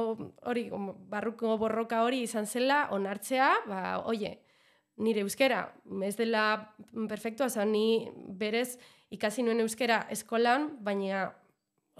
hori, 0.48 0.70
barruko 1.12 1.58
borroka 1.60 2.04
hori 2.06 2.22
izan 2.24 2.46
zela, 2.46 2.86
onartzea, 2.94 3.50
ba, 3.68 3.82
oie, 4.08 4.38
nire 4.96 5.20
euskera, 5.26 5.66
ez 6.06 6.14
dela 6.16 6.44
perfektua, 7.08 7.50
zan 7.50 7.74
ni 7.74 8.08
berez 8.40 8.78
ikasi 9.12 9.44
nuen 9.44 9.60
euskera 9.60 10.06
eskolan, 10.14 10.70
baina 10.80 11.28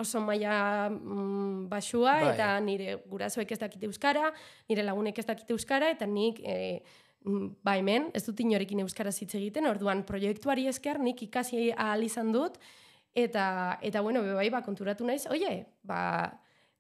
oso 0.01 0.21
maila 0.25 0.89
mm, 0.91 1.69
basua, 1.71 2.17
Bai. 2.23 2.33
eta 2.35 2.49
nire 2.65 2.97
gurasoek 3.07 3.53
ez 3.53 3.59
dakite 3.61 3.87
euskara, 3.87 4.33
nire 4.69 4.83
lagunek 4.87 5.19
ez 5.23 5.27
dakite 5.29 5.53
euskara, 5.55 5.91
eta 5.95 6.07
nik 6.09 6.41
e, 6.43 6.83
ba 7.63 7.77
hemen, 7.77 8.11
ez 8.17 8.25
dut 8.25 8.41
inorekin 8.41 8.81
euskaraz 8.81 9.19
hitz 9.21 9.35
egiten, 9.37 9.67
orduan 9.69 10.05
proiektuari 10.09 10.67
esker 10.71 10.99
nik 10.99 11.21
ikasi 11.29 11.71
ahal 11.77 12.03
izan 12.07 12.33
dut, 12.33 12.57
eta, 13.15 13.79
eta 13.83 14.01
bueno, 14.01 14.23
bai, 14.35 14.49
ba, 14.51 14.63
konturatu 14.65 15.05
naiz, 15.05 15.27
oie, 15.29 15.67
ba, 15.85 16.01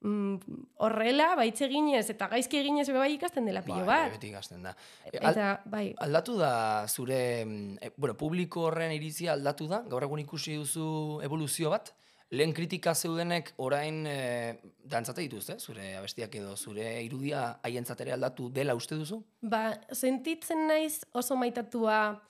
mm, 0.00 0.36
horrela, 0.80 1.34
ba, 1.36 1.44
hitz 1.44 1.60
eginez, 1.66 2.06
eta 2.14 2.28
gaizki 2.32 2.56
eginez 2.62 2.86
be 2.88 2.96
bai 2.96 3.10
ikasten 3.18 3.44
dela 3.50 3.60
pilo 3.66 3.82
Bai, 3.84 4.06
bat. 4.06 4.12
beti 4.16 4.30
ikasten 4.32 4.62
da. 4.64 4.72
E, 5.10 5.18
al- 5.18 5.34
Eta, 5.34 5.48
bai, 5.66 5.90
Aldatu 6.06 6.38
da 6.40 6.86
zure, 6.88 7.44
mm, 7.44 7.76
e, 7.82 7.90
bueno, 7.96 8.16
publiko 8.16 8.68
horren 8.70 8.92
iritzia 8.96 9.34
aldatu 9.36 9.68
da, 9.68 9.82
gaur 9.92 10.06
egun 10.08 10.22
ikusi 10.24 10.56
duzu 10.56 11.20
evoluzio 11.26 11.68
bat, 11.76 11.92
lehen 12.30 12.52
kritika 12.54 12.92
zeudenek 12.94 13.52
orain 13.58 14.04
e, 14.06 14.60
dantzate 14.86 15.22
dituzte, 15.24 15.56
zure 15.58 15.96
abestiak 15.98 16.34
edo 16.38 16.56
zure 16.56 17.02
irudia 17.02 17.58
haientzat 17.66 18.00
ere 18.04 18.12
aldatu 18.14 18.48
dela 18.54 18.74
uste 18.78 18.94
duzu? 18.94 19.22
ba, 19.42 19.64
sentitzen 19.92 20.66
naiz 20.68 21.00
oso 21.12 21.36
maitatua 21.36 22.20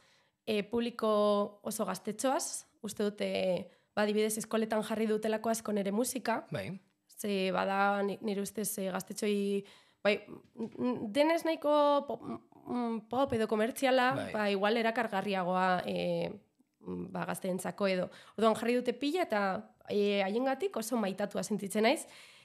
e, 0.46 0.62
publiko 0.62 1.60
oso 1.62 1.84
gaztetxoaz, 1.84 2.64
uste 2.82 3.04
dute, 3.10 3.28
ba, 3.94 4.02
adibidez, 4.06 4.38
eskoletan 4.40 4.82
jarri 4.88 5.06
dutelako 5.10 5.50
asko 5.52 5.72
nere 5.76 5.92
musika, 5.92 6.44
Bai, 6.50 6.70
ze 7.20 7.50
bada 7.52 8.02
ni- 8.02 8.18
nire 8.22 8.40
ustez 8.40 8.70
e, 8.78 8.88
gaztetxoi 8.90 9.64
bai, 10.02 10.14
denez 11.12 11.42
nahiko 11.44 11.72
pop, 12.08 12.22
pop 13.10 13.32
edo 13.36 13.46
komertziala, 13.50 14.14
Bai. 14.16 14.32
ba, 14.32 14.48
igual 14.50 14.76
erakargarriagoa 14.80 15.82
e, 15.84 16.30
ba, 16.86 17.24
gazteentzako 17.28 17.88
edo. 17.90 18.08
Orduan 18.36 18.56
jarri 18.58 18.76
dute 18.78 18.94
pila 18.96 19.24
eta 19.26 19.42
e, 19.88 20.20
haiengatik 20.24 20.76
oso 20.76 20.98
maitatua 21.00 21.42
sentitzen 21.42 21.86
naiz. 21.86 22.04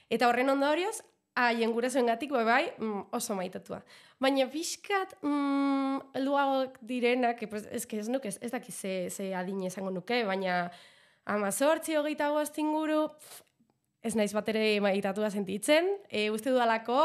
Eta 0.10 0.30
horren 0.30 0.52
ondorioz, 0.54 1.00
haien 1.36 1.74
gurasoengatik 1.76 2.32
bai, 2.32 2.44
bai 2.48 2.64
mm, 2.78 3.08
oso 3.16 3.36
maitatua. 3.36 3.82
Baina 4.22 4.48
pixkat 4.52 5.18
mm, 5.22 6.16
helduagoak 6.16 6.78
direnak, 6.88 7.42
e, 7.44 7.48
pues, 7.52 7.86
que 7.86 8.00
ez 8.00 8.10
nuke, 8.10 8.32
ez, 8.32 8.52
dakiz 8.52 8.76
ze, 8.76 9.10
ze 9.10 9.34
adine 9.36 9.68
esango 9.68 9.92
nuke, 9.92 10.24
baina 10.28 10.70
amazortzi 11.26 11.98
hogeita 11.98 12.30
bost 12.32 12.58
inguru, 12.62 13.08
ez 14.06 14.14
naiz 14.16 14.32
bat 14.34 14.50
ere 14.54 14.80
maitatua 14.86 15.32
sentitzen, 15.34 15.90
e, 16.10 16.30
uste 16.32 16.54
dudalako, 16.54 17.02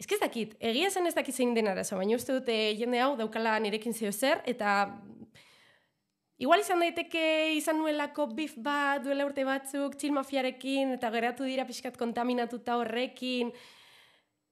ez 0.00 0.08
ez 0.10 0.20
dakit, 0.20 0.56
egia 0.60 0.90
zen 0.90 1.06
ez 1.06 1.14
dakit 1.14 1.34
zein 1.34 1.54
den 1.54 1.68
arazo, 1.68 1.96
baina 1.96 2.16
uste 2.16 2.34
dute 2.34 2.56
jende 2.76 3.00
hau 3.00 3.14
daukala 3.16 3.58
nirekin 3.60 3.94
zeo 3.94 4.12
zer, 4.12 4.42
eta 4.48 4.90
igual 6.40 6.62
izan 6.64 6.80
daiteke 6.80 7.52
izan 7.58 7.78
nuelako 7.78 8.26
bif 8.32 8.54
bat 8.56 9.02
duela 9.04 9.26
urte 9.28 9.44
batzuk, 9.44 9.96
txil 10.00 10.14
mafiarekin, 10.16 10.94
eta 10.96 11.10
geratu 11.12 11.44
dira 11.44 11.66
pixkat 11.68 11.98
kontaminatuta 12.00 12.78
horrekin, 12.80 13.52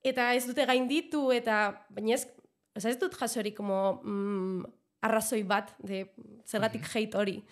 eta 0.05 0.35
ez 0.37 0.45
dute 0.47 0.67
gainditu, 0.69 1.31
eta 1.33 1.87
baina 1.89 2.19
ez, 2.19 2.27
ez 2.77 2.99
dut 3.01 3.17
jasori 3.17 3.55
como 3.57 4.03
mm, 4.05 4.69
arrazoi 5.09 5.43
bat, 5.49 5.73
de 5.81 6.05
zergatik 6.47 6.85
-hmm. 6.85 7.17
hori. 7.17 7.43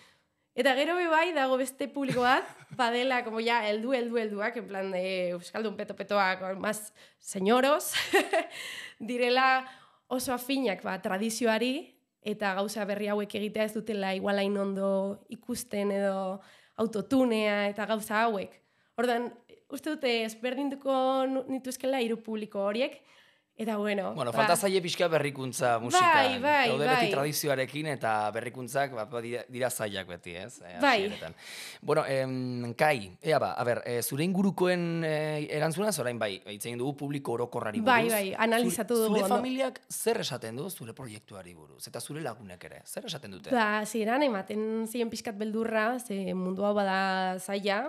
Eta 0.57 0.73
gero 0.73 0.95
be 0.95 1.07
bai 1.07 1.33
dago 1.33 1.57
beste 1.57 1.87
publiko 1.87 2.21
bat, 2.21 2.45
badela 2.77 3.23
como 3.23 3.39
ya 3.39 3.65
heldu 3.65 3.93
heldu 3.93 4.17
helduak 4.17 4.57
en 4.57 4.67
plan 4.67 4.91
de 4.91 5.29
euskaldun 5.29 5.75
peto 5.75 5.95
petoak, 5.95 6.57
más 6.57 6.93
señoros, 7.19 7.93
direla 8.99 9.65
oso 10.07 10.33
afinak 10.33 10.83
ba 10.83 11.01
tradizioari 11.01 11.96
eta 12.27 12.53
gauza 12.57 12.85
berri 12.89 13.07
hauek 13.11 13.35
egitea 13.39 13.67
ez 13.69 13.73
dutela 13.75 14.13
igualain 14.17 14.55
ondo 14.59 14.89
ikusten 15.31 15.93
edo 15.95 16.39
autotunea 16.83 17.67
eta 17.71 17.85
gauza 17.89 18.23
hauek. 18.25 18.51
Ordan 18.99 19.29
uste 19.71 19.93
dute 19.93 20.11
ezberdinduko 20.25 20.93
nituzkela 21.47 22.01
hiru 22.03 22.19
publiko 22.23 22.65
horiek, 22.67 22.99
Eta 23.57 23.75
bueno... 23.77 24.13
Bueno, 24.13 24.31
ba, 24.31 24.37
falta 24.37 24.55
zaie 24.55 24.77
pixka 24.85 25.07
berrikuntza 25.09 25.79
musikan. 25.81 26.13
Bai, 26.13 26.39
bai, 26.39 26.69
Daude 26.69 26.85
bai. 26.85 26.93
beti 26.93 27.09
tradizioarekin 27.15 27.87
eta 27.89 28.11
berrikuntzak 28.35 28.93
ba, 28.93 29.07
ba 29.09 29.21
dira 29.25 29.71
zaiak 29.73 30.05
beti, 30.05 30.35
ez? 30.37 30.61
E, 30.61 30.75
bai. 30.79 31.09
Bueno, 31.81 32.03
em, 32.05 32.75
Kai, 32.77 33.17
ea 33.19 33.39
ba, 33.41 33.55
a 33.57 33.65
ber, 33.65 33.81
e, 33.89 34.03
zure 34.03 34.27
ingurukoen 34.29 35.01
e, 35.01 35.47
erantzuna, 35.57 35.91
zorain 35.91 36.21
bai, 36.21 36.35
itzein 36.53 36.77
dugu 36.77 36.93
publiko 37.01 37.33
orokorrari 37.33 37.81
bai, 37.81 38.03
buruz. 38.05 38.13
Bai, 38.13 38.29
bai, 38.29 38.35
analizatu 38.45 39.01
dugu. 39.01 39.17
Zure 39.17 39.33
familiak 39.33 39.81
zer 39.89 40.21
esaten 40.21 40.61
du 40.61 40.69
zure 40.69 40.93
proiektuari 40.93 41.57
buruz? 41.57 41.81
Eta 41.89 41.99
zure 41.99 42.21
lagunek 42.21 42.63
ere, 42.69 42.83
zer 42.85 43.09
esaten 43.09 43.39
dute? 43.39 43.49
Ba, 43.49 43.81
ziren, 43.89 44.21
ematen 44.21 44.85
ziren 44.85 45.09
pixkat 45.09 45.37
beldurra, 45.37 45.95
ze 45.97 46.35
mundu 46.37 46.61
hau 46.61 46.75
bada 46.77 47.39
zaila, 47.41 47.87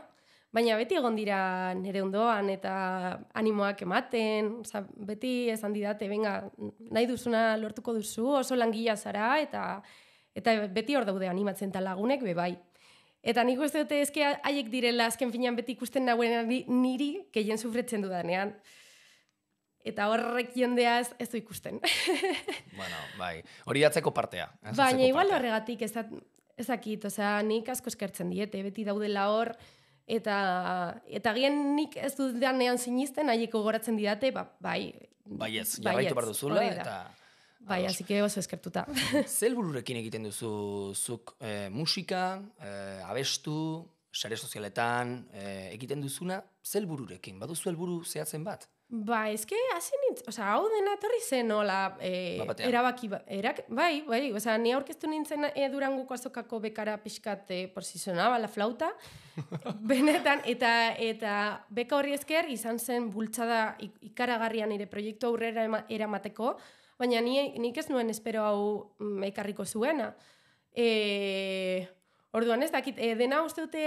Baina 0.48 0.78
beti 0.80 0.96
egon 0.96 1.16
dira 1.16 1.38
nire 1.76 2.00
ondoan 2.00 2.48
eta 2.48 2.72
animoak 3.36 3.82
ematen, 3.84 4.54
oza, 4.62 4.80
beti 5.10 5.50
esan 5.52 5.74
didate, 5.76 6.08
venga, 6.08 6.38
nahi 6.88 7.08
duzuna 7.10 7.50
lortuko 7.60 7.92
duzu, 7.98 8.30
oso 8.40 8.56
langila 8.56 8.96
zara, 8.96 9.34
eta 9.42 9.82
eta 10.38 10.54
beti 10.72 10.96
hor 10.96 11.04
daude 11.04 11.28
animatzen 11.28 11.72
lagunek, 11.74 12.22
be 12.22 12.34
bai. 12.34 12.54
Eta 13.22 13.42
nik 13.44 13.60
uste 13.60 13.82
dute 13.82 14.00
ezke 14.00 14.24
haiek 14.24 14.70
direla 14.70 15.08
azken 15.10 15.32
finean 15.34 15.56
beti 15.58 15.74
ikusten 15.74 16.06
nagoen 16.06 16.48
niri, 16.48 17.10
keien 17.34 17.58
sufretzen 17.58 18.02
dudanean. 18.02 18.54
Eta 19.84 20.06
horrek 20.08 20.54
jendeaz 20.56 21.12
ez 21.18 21.28
du 21.28 21.36
ikusten. 21.36 21.80
bueno, 22.78 23.02
bai, 23.18 23.42
hori 23.66 23.84
atzeko 23.84 24.14
partea. 24.14 24.48
Baina 24.76 25.04
igual 25.04 25.32
horregatik 25.34 25.82
ez, 25.82 25.92
dakit, 26.66 27.04
osea, 27.04 27.38
nik 27.42 27.68
asko 27.68 27.92
eskertzen 27.92 28.30
diete, 28.30 28.62
beti 28.62 28.86
daudela 28.86 29.28
hor, 29.34 29.52
eta 30.08 30.38
eta 31.20 31.34
gian 31.36 31.60
nik 31.76 31.96
ez 32.00 32.14
dut 32.16 32.38
danean 32.40 32.80
sinisten 32.80 33.28
haieko 33.28 33.62
goratzen 33.62 33.98
didate 34.00 34.32
ba, 34.32 34.48
bai. 34.60 34.92
Bai 35.28 35.58
ez 35.60 35.68
jarraitu 35.76 36.16
bar 36.16 36.28
duzula 36.30 36.64
eta 36.64 36.96
bai 37.68 37.84
así 37.84 38.04
que 38.04 38.22
oso 38.22 38.40
eskertuta. 38.40 38.86
Zelbururekin 39.40 40.00
egiten 40.00 40.24
duzu 40.24 40.94
zuk 40.96 41.34
e, 41.40 41.68
musika 41.68 42.40
e, 42.56 42.72
abestu 43.04 43.84
sare 44.12 44.36
sozialetan 44.36 45.18
e, 45.32 45.44
egiten 45.74 46.00
duzuna 46.00 46.40
zelbururekin 46.64 47.38
baduzu 47.38 47.68
helburu 47.70 48.00
zehatzen 48.04 48.44
bat 48.44 48.64
Ba, 48.88 49.26
ezke, 49.28 49.56
hasi 49.74 49.98
nintz, 50.00 50.22
oza, 50.30 50.46
hau 50.48 50.62
dena 50.72 50.94
etorri 50.96 51.18
zen, 51.20 51.50
hola, 51.52 51.98
e, 52.00 52.38
erabaki, 52.64 53.10
ba, 53.12 53.18
erak, 53.28 53.58
bai, 53.68 54.00
bai, 54.06 54.30
oza, 54.32 54.54
ni 54.56 54.70
aurkeztu 54.72 55.10
nintzen 55.12 55.44
e, 55.50 55.66
duranguko 55.68 56.16
azokako 56.16 56.56
bekara 56.64 56.94
pixkat 57.02 57.50
e, 57.52 57.58
por 57.74 57.84
si 57.84 58.00
sonaba 58.00 58.38
la 58.40 58.48
flauta, 58.48 58.88
benetan, 59.90 60.40
eta, 60.48 60.70
eta 61.04 61.32
beka 61.68 61.98
horri 61.98 62.16
esker 62.16 62.48
izan 62.48 62.80
zen 62.80 63.10
bultzada 63.12 63.76
ikaragarrian 64.08 64.72
nire 64.72 64.88
proiektu 64.88 65.28
aurrera 65.28 65.66
eramateko, 65.92 66.54
baina 66.96 67.20
ni, 67.20 67.36
nik 67.60 67.76
ez 67.76 67.90
nuen 67.92 68.08
espero 68.08 68.46
hau 68.48 68.64
mm, 69.04 69.66
zuena. 69.66 70.14
E, 70.72 71.84
orduan 72.32 72.62
ez 72.62 72.72
dakit, 72.72 72.96
e, 72.96 73.12
dena 73.20 73.42
uste 73.44 73.68
dute 73.68 73.84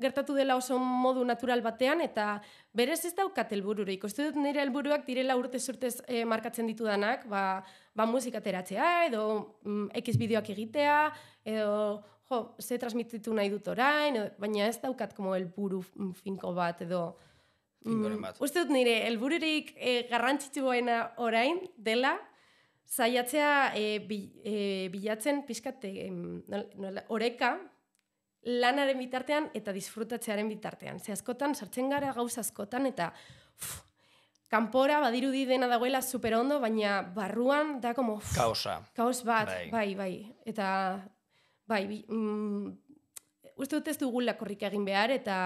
gertatu 0.00 0.34
dela 0.34 0.56
oso 0.56 0.78
modu 0.78 1.24
natural 1.24 1.62
batean 1.62 2.00
eta 2.04 2.40
berez 2.72 3.00
ez 3.04 3.14
daukat 3.14 3.52
helbururik. 3.52 4.04
Uste 4.04 4.26
dut 4.26 4.38
nire 4.40 4.62
helburuak 4.62 5.06
direla 5.06 5.36
urte 5.36 5.60
urtez 5.72 5.96
e, 6.06 6.24
markatzen 6.24 6.66
ditudanak, 6.66 7.26
ba, 7.28 7.62
ba 7.94 8.06
musika 8.06 8.40
teratzea 8.40 9.06
edo 9.06 9.24
mm, 9.64 9.92
X 10.02 10.18
bideoak 10.20 10.50
egitea 10.54 10.98
edo 11.44 12.02
jo, 12.30 12.40
ze 12.60 12.78
transmititu 12.78 13.34
nahi 13.34 13.50
dut 13.52 13.68
orain, 13.68 14.18
baina 14.38 14.68
ez 14.68 14.78
daukat 14.82 15.14
como 15.14 15.34
helburu 15.34 15.82
finko 16.22 16.54
bat 16.56 16.82
edo 16.82 17.02
mm, 17.84 18.20
bat. 18.22 18.40
Uste 18.40 18.64
dut 18.64 18.72
nire 18.74 19.00
helbururik 19.08 19.74
e, 19.76 20.04
garrantzitsuena 20.10 21.00
orain 21.24 21.60
dela 21.76 22.16
zaiatzea 22.88 23.74
e, 23.76 23.84
e, 24.44 24.56
bilatzen 24.92 25.42
pixkat 25.46 25.84
e, 25.88 26.10
oreka 27.08 27.56
lanaren 28.44 28.98
bitartean 28.98 29.48
eta 29.54 29.72
disfrutatzearen 29.72 30.48
bitartean. 30.48 31.00
Ze 31.00 31.12
askotan, 31.12 31.54
sartzen 31.54 31.90
gara 31.90 32.12
gauz 32.12 32.36
askotan 32.38 32.86
eta 32.86 33.10
uf, 33.58 33.80
kanpora 34.48 35.00
badirudi 35.00 35.44
dena 35.48 35.66
dagoela 35.70 36.02
super 36.02 36.36
ondo, 36.38 36.60
baina 36.60 37.00
barruan 37.14 37.80
da 37.80 37.94
como... 37.94 38.18
Uf, 38.20 38.34
Kaosa. 38.36 38.80
Kaos 38.94 39.24
bat, 39.24 39.48
bai, 39.48 39.68
bai. 39.70 39.88
bai. 39.94 40.12
Eta, 40.46 40.68
bai, 41.66 41.86
bi, 41.90 42.04
mm, 42.08 42.72
uste 43.56 43.78
dut 43.78 43.90
ez 43.90 43.98
dugula 43.98 44.36
korrik 44.38 44.62
egin 44.68 44.84
behar 44.86 45.14
eta 45.14 45.36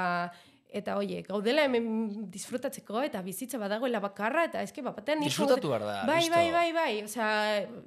eta 0.68 0.96
oie, 1.00 1.22
gaudela 1.24 1.64
hemen 1.64 1.86
disfrutatzeko 2.32 3.00
eta 3.06 3.22
bizitza 3.24 3.58
badagoela 3.60 4.00
bakarra 4.04 4.44
eta 4.48 4.60
eske 4.66 4.82
bapatean 4.84 5.22
disfrutatu 5.24 5.70
behar 5.72 5.84
da, 5.86 5.94
bai, 6.08 6.28
bai, 6.32 6.44
bai, 6.52 6.66
bai, 6.76 6.92
osea, 7.06 7.28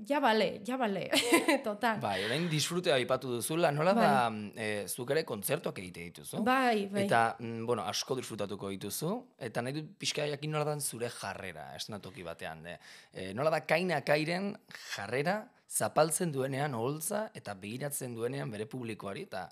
ja 0.09 0.21
bale, 0.23 0.49
ja 0.65 0.79
bale, 0.81 1.05
total. 1.67 2.01
Bai, 2.01 2.17
orain 2.25 2.47
disfrutea 2.51 2.97
aipatu 2.97 3.35
duzula, 3.37 3.71
nola 3.75 3.93
bai. 3.97 4.07
da, 4.07 4.65
e, 4.65 4.69
zuk 4.89 5.13
ere 5.13 5.23
kontzertuak 5.29 5.77
egite 5.83 6.07
dituzu. 6.09 6.41
Bai, 6.47 6.87
bai. 6.91 7.05
Eta, 7.05 7.23
mm, 7.37 7.65
bueno, 7.69 7.85
asko 7.85 8.17
disfrutatuko 8.17 8.73
dituzu, 8.73 9.13
eta 9.49 9.61
nahi 9.61 9.77
dut 9.77 9.95
pixka 10.01 10.25
jakin 10.33 10.57
nola 10.57 10.71
da 10.73 10.77
zure 10.81 11.11
jarrera, 11.13 11.69
esnatoki 11.77 12.25
batean. 12.25 12.65
E, 12.65 13.31
nola 13.37 13.53
da 13.53 13.61
kaina 13.67 14.01
kairen 14.07 14.55
jarrera 14.95 15.43
zapaltzen 15.71 16.33
duenean 16.33 16.73
holtza 16.75 17.27
eta 17.37 17.53
begiratzen 17.55 18.15
duenean 18.17 18.49
bere 18.51 18.65
publikoari, 18.65 19.29
eta 19.29 19.47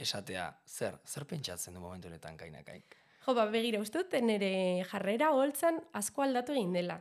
esatea, 0.00 0.48
zer, 0.66 0.98
zer 1.06 1.26
pentsatzen 1.28 1.76
du 1.76 1.80
momentu 1.82 2.08
honetan 2.08 2.36
kainakaik? 2.40 2.96
Jo, 3.26 3.34
ba, 3.36 3.46
begira, 3.52 3.80
uste 3.84 4.02
dut, 4.02 4.16
nire 4.24 4.50
jarrera 4.88 5.30
holtzan 5.36 5.80
asko 6.00 6.24
aldatu 6.24 6.56
egin 6.56 6.72
dela. 6.76 7.00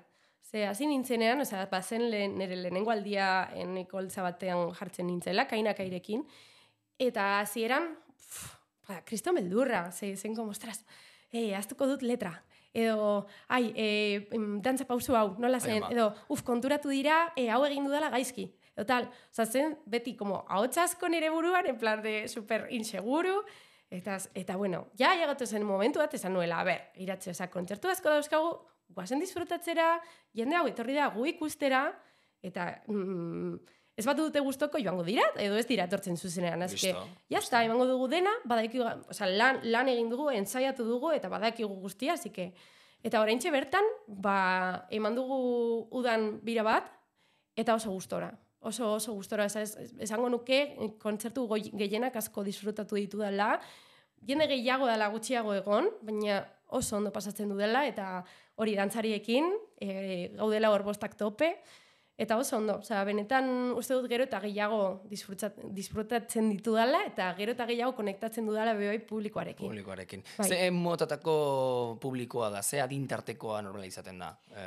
Ze, 0.49 0.65
hasi 0.67 0.87
nintzenean, 0.89 1.41
oza, 1.43 1.65
bazen 1.71 2.09
le, 2.11 2.25
nire 2.27 2.57
lehenengo 2.57 2.91
aldia 2.91 3.29
eneko 3.55 3.99
holtza 4.01 4.25
batean 4.25 4.73
jartzen 4.75 5.07
nintzela, 5.07 5.45
kainakairekin, 5.47 6.25
eta 6.99 7.39
hasieran 7.39 7.93
ba, 8.87 9.01
kristo 9.05 9.33
meldurra, 9.33 9.91
ze, 9.91 10.15
zen 10.17 10.35
como, 10.35 10.51
ostras, 10.51 10.83
e, 11.31 11.53
aztuko 11.55 11.87
dut 11.87 12.03
letra, 12.03 12.33
edo, 12.73 13.27
ai, 13.47 13.69
e, 13.75 14.27
dantza 14.65 14.87
pausu 14.89 15.15
hau, 15.15 15.35
nola 15.39 15.61
zen, 15.61 15.85
edo, 15.93 16.09
uf, 16.27 16.43
konturatu 16.43 16.89
dira, 16.89 17.27
e, 17.37 17.47
hau 17.53 17.61
egin 17.69 17.85
dudala 17.87 18.09
gaizki, 18.13 18.49
Total, 18.79 19.09
oza, 19.31 19.43
zen 19.45 19.73
beti 19.91 20.13
como 20.15 20.45
ahotsasko 20.47 21.09
nire 21.11 21.27
buruan, 21.33 21.65
en 21.67 21.75
plan 21.77 21.99
de 21.99 22.29
super 22.31 22.69
inseguru, 22.71 23.41
eta, 23.91 24.15
eta 24.39 24.55
bueno, 24.55 24.85
ja 24.95 25.09
llegatu 25.19 25.43
zen 25.45 25.65
momentu 25.67 25.99
bat, 25.99 26.15
esan 26.15 26.31
nuela, 26.31 26.61
a 26.61 26.63
ber, 26.63 26.85
iratxe, 26.95 27.33
oza, 27.33 27.49
kontzertu 27.51 27.91
asko 27.91 28.13
dauzkagu, 28.13 28.53
guazen 28.95 29.19
disfrutatzera, 29.19 29.89
jende 30.31 30.55
hau 30.55 30.63
etorri 30.71 30.95
da 30.95 31.09
gu 31.11 31.27
ikustera, 31.33 31.83
eta 32.39 32.71
mm, 32.87 33.59
ez 33.99 34.07
bat 34.07 34.23
dute 34.23 34.39
gustoko 34.47 34.79
joango 34.79 35.03
dira, 35.03 35.27
edo 35.35 35.59
ez 35.59 35.67
dira 35.67 35.91
etortzen 35.91 36.15
zuzenean, 36.15 36.63
azke, 36.63 36.95
jazta, 37.27 37.65
emango 37.67 37.91
dugu 37.91 38.07
dena, 38.15 38.31
badaiki, 38.47 38.79
oza, 38.79 39.27
lan, 39.27 39.59
lan 39.67 39.91
egin 39.91 40.07
dugu, 40.07 40.31
ensaiatu 40.39 40.87
dugu, 40.87 41.11
eta 41.19 41.27
badakigu 41.27 41.81
guztia, 41.83 42.15
azike, 42.15 42.53
eta 43.03 43.27
oraintxe 43.27 43.51
bertan, 43.51 43.95
ba, 44.07 44.85
eman 44.87 45.19
dugu 45.19 45.41
udan 45.99 46.37
bira 46.47 46.63
bat, 46.63 46.93
eta 47.59 47.75
oso 47.75 47.91
gustora 47.91 48.37
oso 48.61 48.93
oso 48.93 49.13
gustora 49.13 49.45
esango 49.47 50.29
nuke 50.29 50.59
kontzertu 50.99 51.47
gehienak 51.49 52.15
asko 52.15 52.43
disfrutatu 52.43 52.95
ditu 52.95 53.21
dela. 53.23 53.59
Jende 54.27 54.47
gehiago 54.51 54.87
dela 54.87 55.07
gutxiago 55.09 55.53
egon, 55.55 55.87
baina 56.03 56.41
oso 56.67 56.97
ondo 56.97 57.11
pasatzen 57.11 57.49
du 57.49 57.57
dela 57.57 57.85
eta 57.87 58.23
hori 58.59 58.75
dantzariekin 58.75 59.47
e, 59.79 59.89
gaudela 60.35 60.71
hor 60.73 60.83
bostak 60.83 61.15
tope 61.17 61.55
Eta 62.19 62.35
oso 62.35 62.57
ondo, 62.57 62.79
osea, 62.83 63.03
benetan 63.07 63.71
uste 63.79 63.95
dut 63.95 64.09
gero 64.11 64.25
eta 64.27 64.41
gehiago 64.43 65.05
disfrutatzen 65.07 66.49
ditudala 66.51 67.05
eta 67.07 67.29
gero 67.37 67.53
eta 67.55 67.67
gehiago 67.69 67.93
konektatzen 67.95 68.49
dudala 68.49 68.73
bebai 68.75 68.99
publikoarekin. 69.07 69.63
Publikoarekin. 69.69 70.25
Bai. 70.37 70.49
Ze 70.49 70.71
motatako 70.75 71.35
publikoa 72.01 72.49
da, 72.51 72.61
ze 72.61 72.81
adintartekoa 72.83 73.61
normala 73.63 73.87
izaten 73.87 74.19
da, 74.19 74.33
e, 74.51 74.65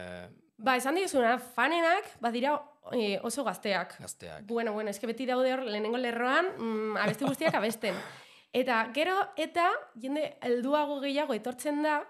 Ba, 0.63 0.77
esan 0.79 0.95
diguzuna, 0.95 1.37
fanenak 1.57 2.07
badira 2.23 2.55
eh, 2.95 3.19
oso 3.27 3.43
gazteak. 3.45 3.97
gazteak. 3.99 4.45
Bueno, 4.47 4.73
bueno, 4.73 4.91
eske 4.91 5.09
beti 5.11 5.27
daude 5.27 5.53
hor 5.53 5.65
lehenengo 5.67 5.99
lerroan, 5.99 6.53
mm, 6.57 6.97
abesti 7.03 7.27
guztiak 7.27 7.57
abesten. 7.59 7.97
Eta 8.61 8.83
gero 8.95 9.17
eta 9.41 9.71
jende 9.97 10.37
helduago 10.45 11.01
gehiago 11.01 11.35
etortzen 11.35 11.83
da, 11.83 12.03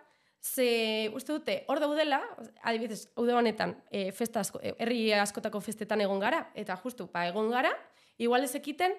ze 0.43 1.11
uste 1.15 1.33
dute 1.33 1.65
hor 1.71 1.79
daudela, 1.81 2.19
adibidez, 2.67 3.05
ude 3.17 3.33
honetan, 3.35 3.77
e, 3.91 4.11
festa 4.13 4.41
asko, 4.41 4.59
e, 4.63 4.75
herri 4.83 5.13
askotako 5.15 5.61
festetan 5.63 6.01
egon 6.03 6.19
gara, 6.21 6.49
eta 6.55 6.77
justu, 6.83 7.07
ba, 7.13 7.27
egon 7.29 7.51
gara, 7.51 7.71
igual 8.19 8.43
ez 8.45 8.55
ekiten, 8.59 8.93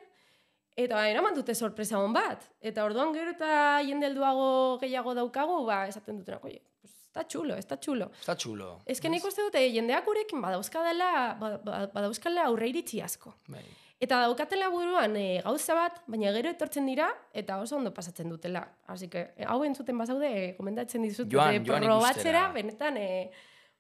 eta 0.75 0.95
ba, 0.95 1.09
eraman 1.11 1.35
dute 1.35 1.53
sorpresa 1.55 1.99
hon 1.99 2.13
bat. 2.15 2.47
Eta 2.61 2.85
orduan 2.87 3.11
gero 3.13 3.31
eta 3.35 3.81
jende 3.85 4.07
helduago 4.07 4.79
gehiago 4.81 5.13
daukagu, 5.13 5.65
ba, 5.67 5.83
esaten 5.91 6.17
dutenak, 6.23 6.43
oie, 6.47 6.61
pues, 6.81 6.93
está 7.09 7.27
chulo, 7.27 7.55
está 7.59 7.77
chulo. 7.79 8.09
Está 8.19 8.35
chulo. 8.37 8.79
Ez 8.85 9.01
que 9.01 9.09
nik 9.09 9.23
uste 9.25 9.41
dute 9.43 9.59
jendeak 9.69 10.05
gurekin 10.05 10.41
badauzkadela, 10.41 11.35
ba- 11.39 11.57
ba- 11.57 11.87
badauzkala 11.93 12.47
aurre 12.47 12.69
iritsi 12.71 13.01
asko. 13.01 13.35
Bai. 13.47 13.65
Eta 14.03 14.19
daukatela 14.25 14.67
buruan 14.73 15.15
e, 15.15 15.39
gauza 15.45 15.75
bat, 15.77 16.01
baina 16.11 16.33
gero 16.35 16.51
etortzen 16.51 16.89
dira 16.89 17.07
eta 17.31 17.59
oso 17.63 17.77
ondo 17.77 17.93
pasatzen 17.95 18.27
dutela. 18.31 18.65
Así 18.91 19.07
que 19.07 19.29
e, 19.37 19.45
hau 19.47 19.61
entzuten 19.63 19.97
bazaude, 19.97 20.27
e, 20.27 20.47
gomendatzen 20.57 21.05
dizut 21.05 21.31
Joan, 21.31 21.61
e, 21.61 21.61
probatzera, 21.63 22.49
benetan, 22.55 22.97
e, 22.99 23.29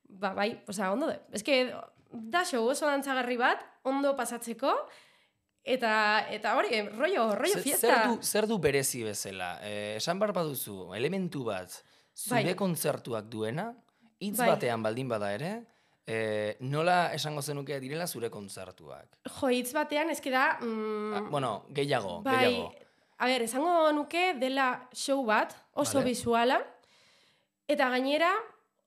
ba, 0.07 0.31
bai, 0.37 0.53
osea, 0.69 0.93
ondo 0.93 1.09
da. 1.11 1.17
Que 1.43 1.73
da 2.13 2.45
show 2.45 2.63
oso 2.69 2.87
dantzagarri 2.87 3.35
bat, 3.41 3.65
ondo 3.89 4.13
pasatzeko, 4.15 4.71
eta, 5.75 5.93
eta 6.31 6.55
hori, 6.55 6.79
rollo, 6.93 7.33
rollo 7.35 7.59
fiesta. 7.59 7.89
Zer 7.89 8.07
du, 8.07 8.21
zer 8.21 8.47
du 8.47 8.59
berezi 8.63 9.03
bezala? 9.03 9.57
Eh, 9.65 9.95
esan 9.97 10.21
bar 10.21 10.31
baduzu, 10.35 10.93
elementu 10.95 11.43
bat, 11.49 11.81
zure 12.13 12.45
Bai. 12.53 12.55
kontzertuak 12.55 13.27
duena, 13.33 13.71
hitz 14.21 14.37
Bai. 14.37 14.53
batean 14.53 14.85
baldin 14.85 15.11
bada 15.11 15.33
ere, 15.35 15.55
eh, 16.07 16.57
nola 16.59 17.13
esango 17.13 17.41
zenuke 17.41 17.79
direla 17.79 18.07
zure 18.07 18.29
kontzertuak? 18.29 19.17
Jo, 19.39 19.49
hitz 19.49 19.71
batean, 19.73 20.09
ez 20.09 20.21
da... 20.21 20.57
Mm, 20.61 21.13
Ah, 21.13 21.21
bueno, 21.29 21.65
gehiago, 21.69 22.21
Bai, 22.21 22.45
gehiago. 22.45 22.73
a 23.17 23.25
ber, 23.27 23.41
esango 23.43 23.91
nuke 23.93 24.33
dela 24.39 24.89
show 24.93 25.23
bat, 25.25 25.53
oso 25.73 25.99
Vale. 25.99 26.09
visuala, 26.09 26.57
eta 27.67 27.87
gainera 27.89 28.31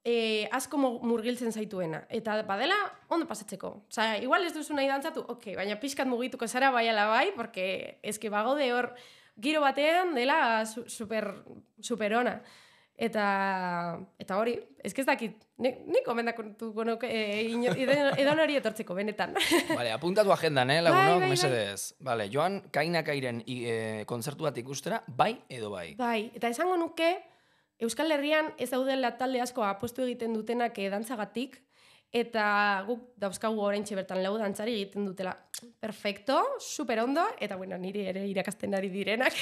e, 0.05 0.47
asko 0.53 0.77
mu- 0.79 1.01
murgiltzen 1.03 1.53
zaituena. 1.53 2.05
Eta 2.11 2.43
badela 2.43 2.77
ondo 3.09 3.27
pasatzeko. 3.27 3.87
Osea, 3.91 4.19
igual 4.23 4.45
ez 4.45 4.53
duzu 4.55 4.75
nahi 4.75 4.87
dantzatu, 4.87 5.25
ok, 5.29 5.55
baina 5.57 5.81
pixkat 5.81 6.07
mugituko 6.07 6.47
zara 6.47 6.71
bai 6.71 6.89
ala 6.89 7.07
bai, 7.09 7.33
porque 7.35 7.99
eske 8.03 8.29
bagaude 8.31 8.69
hor 8.73 8.93
giro 9.41 9.61
batean 9.61 10.15
dela 10.15 10.65
su, 10.67 10.85
super, 10.89 11.43
super 11.81 12.15
ona. 12.15 12.43
Eta, 12.97 13.99
eta 14.19 14.39
hori, 14.41 14.55
ez 14.81 14.95
ez 14.97 15.05
dakit, 15.05 15.35
nik, 15.61 15.83
nik 15.85 16.05
komendatuko 16.07 16.85
nuke 16.85 17.07
e, 17.13 17.43
ino- 17.45 17.75
edo- 17.77 18.15
edonori 18.17 18.57
etortzeko, 18.57 18.95
benetan. 18.97 19.35
Vale, 19.77 19.93
apuntatu 19.93 20.33
agendan, 20.33 20.71
eh, 20.71 20.81
lagunok, 20.81 21.05
Bai, 21.05 21.13
bai, 21.19 21.21
bai. 21.21 21.29
mesedez. 21.29 21.95
Vale, 22.01 22.31
joan, 22.33 22.63
kainakairen 22.73 23.43
e, 23.47 24.05
kontzertu 24.09 24.49
bat 24.49 24.57
ikustera, 24.57 25.03
bai 25.07 25.35
edo 25.49 25.69
bai. 25.71 25.91
Bai, 26.01 26.31
eta 26.35 26.49
esango 26.49 26.79
nuke, 26.81 27.11
Euskal 27.85 28.11
Herrian 28.17 28.55
ez 28.57 28.71
daudela 28.73 29.19
talde 29.21 29.43
asko 29.45 29.63
apostu 29.69 30.01
egiten 30.07 30.33
dutenak 30.33 30.79
eh, 30.81 30.89
dantzagatik, 30.89 31.61
eta 32.17 32.83
guk 32.87 33.11
dauzkagu 33.21 33.61
oraintxe 33.61 33.95
bertan 33.99 34.23
lau 34.25 34.39
dantzari 34.41 34.73
egiten 34.73 35.05
dutela. 35.05 35.37
Perfecto, 35.81 36.37
super 36.61 37.01
ondo, 37.01 37.23
eta 37.41 37.57
bueno, 37.57 37.79
niri 37.79 38.03
ere 38.11 38.27
irakasten 38.29 38.75
ari 38.75 38.91
direnak, 38.93 39.33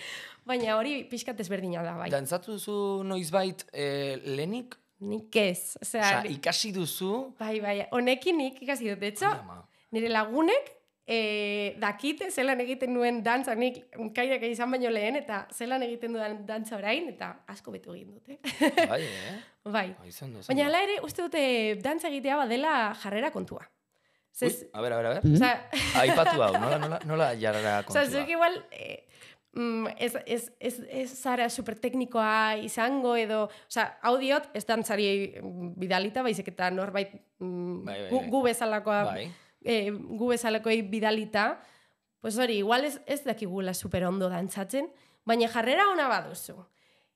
baina 0.48 0.76
hori 0.78 1.04
pixkat 1.10 1.38
ezberdina 1.44 1.82
da, 1.86 1.94
bai. 2.00 2.08
Dantzatu 2.10 2.56
duzu 2.56 2.76
noizbait 3.06 3.66
e, 3.72 4.16
lehenik? 4.24 4.76
Nik 5.00 5.36
ez, 5.40 5.76
osea, 5.80 6.22
ni- 6.26 6.34
ikasi 6.36 6.72
duzu... 6.76 7.34
bai, 7.38 7.54
bai, 7.64 7.78
honekin 7.96 8.36
nik 8.36 8.60
ikasi 8.66 8.90
dut, 8.90 8.98
de 9.00 9.12
hecho, 9.14 9.30
Ai, 9.30 9.38
ama. 9.40 9.62
nire 9.96 10.10
lagunek 10.12 10.68
e, 11.06 11.74
dakite 11.80 12.28
zelan 12.30 12.60
egiten 12.60 12.92
nuen 12.94 13.22
dantza, 13.24 13.54
nik 13.56 13.80
kairak 14.14 14.44
izan 14.50 14.70
baino 14.70 14.90
lehen, 14.92 15.16
eta 15.22 15.46
zelan 15.56 15.82
egiten 15.86 16.12
duen 16.18 16.42
dantza 16.46 16.76
orain, 16.76 17.08
eta 17.14 17.32
asko 17.48 17.72
betu 17.72 17.94
egin 17.96 18.12
dute. 18.18 18.36
Bai, 18.90 19.00
eh? 19.06 19.36
bai. 19.64 19.88
Bai, 19.96 20.08
izan 20.12 20.34
du, 20.34 20.42
izan 20.44 20.52
Baina 20.52 20.66
du. 20.66 20.68
hala 20.68 20.82
ere, 20.86 20.98
uste 21.06 21.24
dute 21.24 21.42
dantza 21.80 22.10
egitea 22.12 22.36
badela 22.44 22.74
jarrera 23.02 23.30
kontua. 23.32 23.64
Ui, 24.30 24.48
Zez, 24.48 24.66
a 24.72 24.80
ber, 24.80 24.92
a 24.92 24.96
ber, 24.96 25.06
a 25.06 25.14
ber. 25.20 25.24
Osea, 25.34 25.70
Aipatu 26.00 26.40
hau, 26.42 26.52
nola, 26.58 26.78
nola, 26.78 26.98
nola 27.04 27.30
jarrera 27.36 27.78
osea, 27.80 27.84
kontua. 27.84 28.04
zuek 28.08 28.28
igual, 28.30 28.54
eh, 28.70 29.06
mm, 29.52 29.86
ez, 29.98 30.12
ez, 30.26 30.52
ez, 30.60 30.76
ez 30.88 31.10
zara 31.18 31.48
super 31.50 31.76
teknikoa 31.78 32.56
izango 32.62 33.16
edo, 33.16 33.48
osea, 33.68 33.98
hau 34.02 34.14
diot, 34.22 34.46
ez 34.54 34.64
dantzari 34.66 35.08
mm, 35.42 35.74
bidalita, 35.82 36.22
baizik 36.22 36.48
eta 36.54 36.70
norbait 36.70 37.12
mm, 37.38 37.84
Bai, 37.84 37.98
bai, 38.00 38.08
gu, 38.10 38.20
bai. 38.22 38.30
gu 38.30 38.42
bezalakoa, 38.48 39.02
Bai. 39.10 39.26
eh, 39.64 39.90
gu 39.92 40.28
bezalakoei 40.32 40.80
bidalita, 40.82 41.60
pues 42.20 42.38
hori, 42.38 42.58
igual 42.62 42.84
ez, 42.84 43.00
ez 43.06 43.22
dakigula 43.24 43.74
super 43.74 44.04
ondo 44.06 44.28
dantzatzen, 44.28 44.88
baina 45.26 45.48
jarrera 45.48 45.88
ona 45.92 46.08
baduzu. 46.08 46.56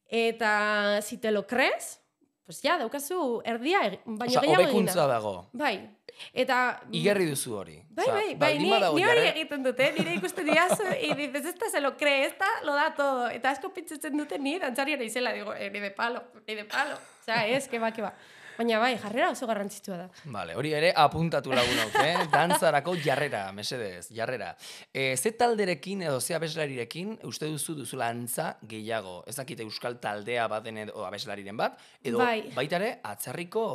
Eta 0.08 1.00
si 1.02 1.16
te 1.18 1.30
lo 1.30 1.46
crees, 1.46 2.00
pues 2.44 2.60
ja, 2.60 2.76
daukazu 2.78 3.40
erdia, 3.44 3.80
baina 4.04 4.26
Osea, 4.28 4.40
gehiago 4.44 4.62
hobekuntza 4.62 4.98
egina. 5.00 5.06
dago. 5.14 5.32
Bai. 5.52 5.76
Eta 6.32 6.80
Igerri 6.92 7.26
duzu 7.30 7.56
hori. 7.58 7.76
Bai, 7.90 8.06
bai, 8.10 8.34
bai, 8.34 8.52
ni, 8.58 8.70
ni 8.70 9.04
hori 9.06 9.26
egiten 9.30 9.62
dute, 9.62 9.90
nire 9.98 10.14
ikusten 10.18 10.46
diazu, 10.46 10.86
y 11.00 11.14
dices, 11.14 11.46
esta 11.46 11.70
se 11.70 11.80
lo 11.80 11.96
cree, 11.96 12.26
esta 12.26 12.46
lo 12.64 12.74
da 12.74 12.94
todo. 12.94 13.28
Eta 13.30 13.50
asko 13.50 13.72
pentsatzen 13.74 14.16
dute 14.16 14.38
ni 14.38 14.58
dantzari 14.58 14.96
naizela, 14.96 15.32
digo, 15.32 15.54
eh, 15.54 15.70
ni 15.70 15.80
de 15.80 15.90
palo, 15.90 16.24
ni 16.46 16.54
de 16.54 16.64
palo. 16.64 16.98
Osea, 17.20 17.46
ez, 17.48 17.68
que 17.68 17.78
ba, 17.78 17.92
que 17.92 18.02
ba. 18.02 18.14
Baina 18.54 18.78
bai, 18.78 18.94
jarrera 19.02 19.30
oso 19.32 19.48
garrantzitsua 19.50 19.96
da. 19.98 20.06
Vale, 20.30 20.54
hori 20.54 20.70
ere 20.76 20.92
apuntatu 21.04 21.52
lagunok, 21.54 21.96
eh? 22.04 22.14
Dantzarako 22.34 22.94
jarrera, 23.02 23.48
mesedez, 23.56 24.08
jarrera. 24.14 24.52
E, 24.92 25.16
ze 25.16 25.32
talderekin 25.38 26.04
edo 26.06 26.20
ze 26.20 26.36
abeslarirekin 26.38 27.16
uste 27.26 27.50
duzu 27.50 27.74
duzula 27.80 28.08
antza 28.14 28.52
gehiago? 28.70 29.22
Ez 29.26 29.36
dakit 29.40 29.64
euskal 29.66 29.98
taldea 30.02 30.46
baten 30.52 30.78
edo 30.84 31.04
abeslariren 31.06 31.58
bat, 31.58 31.80
edo 32.02 32.22
Bai. 32.22 32.50
baita 32.54 32.78
ere 32.78 32.92
atzerriko 33.02 33.66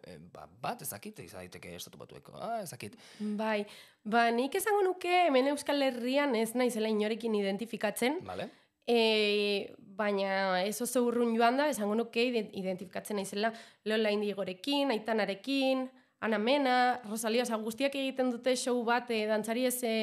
e, 0.00 0.18
ba, 0.32 0.48
bat, 0.48 0.82
ez 0.82 0.90
dakit, 0.90 1.20
izan 1.26 1.44
daiteke 1.44 1.74
estatu 1.76 2.00
batueko, 2.00 2.38
ah, 2.40 2.62
ez 2.62 2.70
dakit. 2.72 2.96
Bai, 3.20 3.64
ba, 4.04 4.30
nik 4.32 4.56
esango 4.56 4.84
nuke 4.88 5.24
hemen 5.26 5.52
Euskal 5.52 5.84
Herrian 5.84 6.34
ez 6.38 6.52
naizela 6.56 6.88
inorekin 6.92 7.36
identifikatzen, 7.44 8.22
Vale? 8.24 8.48
E, 8.86 9.72
baina 9.96 10.62
ez 10.66 10.80
oso 10.82 11.02
urrun 11.06 11.34
joan 11.36 11.56
da, 11.60 11.68
esango 11.70 11.94
nuke 11.94 12.22
ide- 12.30 12.50
identifikatzen 12.52 13.16
naizela 13.16 13.52
Lola 13.84 14.10
Indigorekin, 14.10 14.90
Aitanarekin, 14.90 15.88
Ana 16.20 16.38
Mena, 16.38 17.00
Rosalia, 17.08 17.42
oza, 17.42 17.56
guztiak 17.56 17.94
egiten 18.00 18.30
dute 18.32 18.54
show 18.56 18.78
bat 18.84 19.10
e, 19.10 19.26
dantzari 19.28 19.66
ez 19.66 19.78
e, 19.84 19.94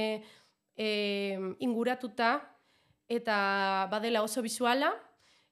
inguratuta, 1.60 2.42
eta 3.10 3.88
badela 3.92 4.22
oso 4.24 4.42
visuala, 4.42 4.94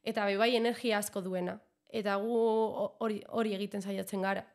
eta 0.04 0.23
bai 0.23 0.38
bai 0.38 0.56
energia 0.56 0.97
asko 0.99 1.21
duena. 1.21 1.60
Eta 1.89 2.15
gu 2.21 2.36
ho- 2.38 2.95
hori, 2.99 3.23
hori 3.28 3.54
egiten 3.58 3.82
saiatzen 3.82 4.21
gara. 4.21 4.45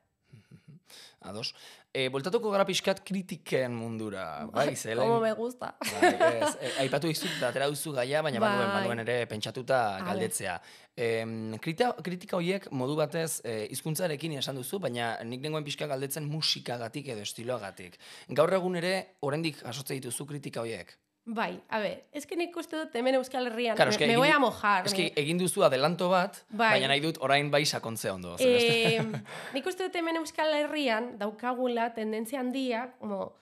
Ados. 1.24 1.54
E, 1.94 2.08
voltatuko 2.10 2.50
gara 2.50 2.66
pixkat 2.66 3.00
kritiken 3.06 3.72
mundura, 3.72 4.24
bai, 4.52 4.74
zelen? 4.74 5.04
Como 5.06 5.20
me 5.22 5.30
gusta. 5.38 5.70
Bai, 5.78 6.10
ez, 6.40 6.50
e, 6.58 6.72
aipatu 6.82 7.08
dizut 7.08 7.30
eta 7.30 7.52
atera 7.52 7.68
duzu 7.70 7.94
gaia, 7.94 8.22
baina 8.26 8.42
Bai. 8.42 8.50
banuen, 8.50 8.72
banuen 8.74 9.04
ere 9.04 9.16
pentsatuta 9.30 9.78
galdetzea. 10.04 10.58
Em, 11.06 11.54
kritika, 11.62 11.92
kritika 12.06 12.36
horiek 12.40 12.66
modu 12.74 12.98
batez 12.98 13.40
e, 13.46 13.56
hizkuntzarekin 13.70 14.36
esan 14.42 14.58
duzu, 14.58 14.82
baina 14.82 15.14
nik 15.24 15.40
nengoen 15.46 15.64
pixka 15.66 15.88
galdetzen 15.90 16.26
musikagatik 16.30 17.14
edo 17.14 17.24
estiloagatik. 17.24 17.96
Gaur 18.40 18.58
egun 18.58 18.82
ere, 18.82 18.94
oraindik 19.22 19.62
jasotze 19.62 19.96
dituzu 20.00 20.26
kritika 20.34 20.66
horiek. 20.66 20.96
Bai, 21.26 21.62
a 21.70 21.78
ver, 21.78 22.06
es 22.12 22.26
que 22.26 22.36
nik 22.36 22.54
uste 22.56 22.76
dut 22.76 22.94
hemen 22.94 23.14
Euskal 23.16 23.46
Herrian, 23.46 23.76
Claro, 23.76 23.88
me, 23.90 23.94
eske 23.94 24.06
me 24.06 24.16
voy 24.18 24.28
a 24.28 24.38
mojar. 24.38 24.84
Eski 24.86 25.04
me- 25.04 25.12
egin 25.22 25.38
duzu 25.40 25.62
adelanto 25.64 26.10
bat, 26.10 26.36
Bai. 26.50 26.74
baina 26.74 26.88
nahi 26.88 27.00
dut 27.00 27.16
orain 27.24 27.50
bai 27.50 27.64
sakontzea 27.64 28.12
ondo. 28.12 28.34
beste. 28.36 28.96
Eh, 28.98 29.02
nik 29.54 29.66
uste 29.66 29.84
dut 29.86 29.96
hemen 29.96 30.16
Euskal 30.20 30.52
Herrian 30.52 31.14
daukagula 31.18 31.94
tendentzia 31.94 32.40
handia 32.40 32.94
como 32.98 33.32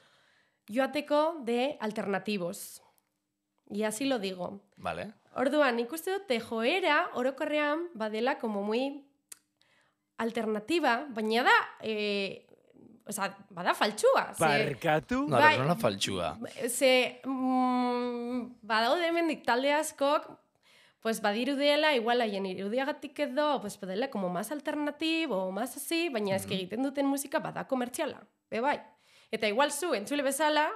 joateko 0.68 1.40
de 1.42 1.76
alternativos. 1.80 2.82
Y 3.68 3.82
así 3.82 4.04
lo 4.04 4.18
digo. 4.20 4.60
Vale. 4.76 5.14
Orduan, 5.34 5.74
nik 5.76 5.90
uste 5.92 6.12
dut 6.12 6.30
joera 6.48 7.08
orokorrean 7.14 7.88
badela 7.94 8.38
como 8.38 8.62
muy 8.62 9.02
alternativa, 10.18 11.06
baina 11.10 11.42
da, 11.42 11.58
eh, 11.80 12.46
o 13.06 13.12
sea, 13.12 13.36
bada 13.50 13.74
faltsua. 13.74 14.34
ze- 14.34 14.44
Barkatu? 14.44 15.26
No, 15.28 15.36
Bai. 15.38 15.58
nola 15.58 15.74
faltsua. 15.76 16.38
Ze, 16.68 17.20
mm, 17.24 18.58
badaude 18.62 19.06
hemendik 19.08 19.44
talde 19.44 19.72
askok, 19.72 20.28
pues 21.00 21.20
badirudiela, 21.20 21.94
igual 21.96 22.20
haien 22.22 22.46
irudiagatik 22.46 23.18
edo, 23.18 23.60
pues 23.60 23.78
badela 23.80 24.08
como 24.10 24.28
más 24.28 24.52
alternatibo, 24.52 25.50
más 25.50 25.76
así, 25.76 26.08
baina 26.08 26.36
eski 26.36 26.54
egiten 26.54 26.82
duten 26.82 27.06
musika 27.06 27.40
bada 27.40 27.66
komertziala, 27.66 28.20
be 28.50 28.60
bai. 28.60 28.80
Eta 29.32 29.48
igual 29.48 29.72
zu, 29.72 29.94
entzule 29.94 30.22
bezala, 30.22 30.68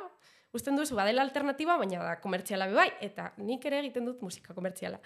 usten 0.53 0.75
duzu 0.77 0.97
badela 0.97 1.23
alternatiba, 1.23 1.77
baina 1.77 2.03
da 2.03 2.17
komertziala 2.21 2.67
be 2.67 2.75
bai, 2.75 2.89
eta 3.01 3.33
nik 3.37 3.65
ere 3.71 3.79
egiten 3.85 4.05
dut 4.05 4.21
musika 4.23 4.53
komertziala. 4.55 4.99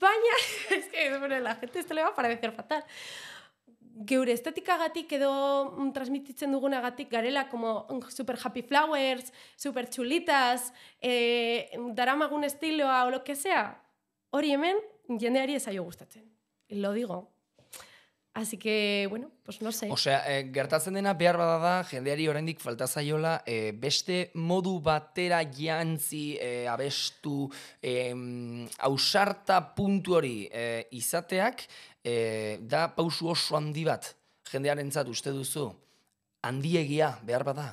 Baina, 0.00 0.34
es 0.70 0.86
que, 0.88 1.10
bueno, 1.18 1.38
la 1.40 1.56
gente 1.56 1.78
esto 1.80 1.92
le 1.92 2.02
va 2.02 2.08
a 2.08 2.14
parecer 2.14 2.52
fatal. 2.52 2.84
Geure 3.94 4.32
estetikagatik 4.34 5.12
edo 5.14 5.30
mm, 5.70 5.92
transmititzen 5.94 6.50
dugunagatik 6.52 7.10
garela 7.10 7.48
como 7.48 7.86
mm, 7.88 8.10
super 8.10 8.38
happy 8.42 8.62
flowers, 8.62 9.32
super 9.56 9.88
chulitas, 9.88 10.72
eh, 11.00 11.70
daramagun 11.94 12.44
estiloa 12.44 13.04
o 13.04 13.10
lo 13.10 13.22
que 13.22 13.36
sea, 13.36 13.82
hori 14.30 14.50
hemen 14.52 14.80
jendeari 15.06 15.54
ezaio 15.54 15.84
gustatzen. 15.84 16.26
Lo 16.68 16.92
digo. 16.92 17.33
Así 18.34 18.58
que, 18.58 19.06
bueno, 19.08 19.30
pues 19.44 19.62
no 19.62 19.70
sé. 19.70 19.88
Osea, 19.88 20.24
e, 20.26 20.50
gertatzen 20.50 20.96
dena 20.98 21.12
behar 21.14 21.36
bada 21.38 21.58
da, 21.62 21.74
jendeari 21.86 22.26
oraindik 22.26 22.58
falta 22.58 22.88
zaiola, 22.90 23.36
e, 23.46 23.70
beste 23.70 24.32
modu 24.34 24.80
batera 24.82 25.38
jantzi, 25.46 26.34
e, 26.42 26.66
abestu, 26.66 27.46
e, 27.78 28.10
ausarta 28.90 29.60
puntu 29.76 30.16
hori 30.18 30.48
e, 30.50 30.88
izateak, 30.98 31.62
e, 32.02 32.58
da 32.58 32.88
pausu 32.96 33.30
oso 33.30 33.54
handi 33.54 33.86
bat, 33.86 34.10
jendearentzat 34.50 35.06
uste 35.14 35.30
duzu, 35.30 35.68
handiegia 36.42 37.12
behar 37.22 37.46
bada. 37.46 37.68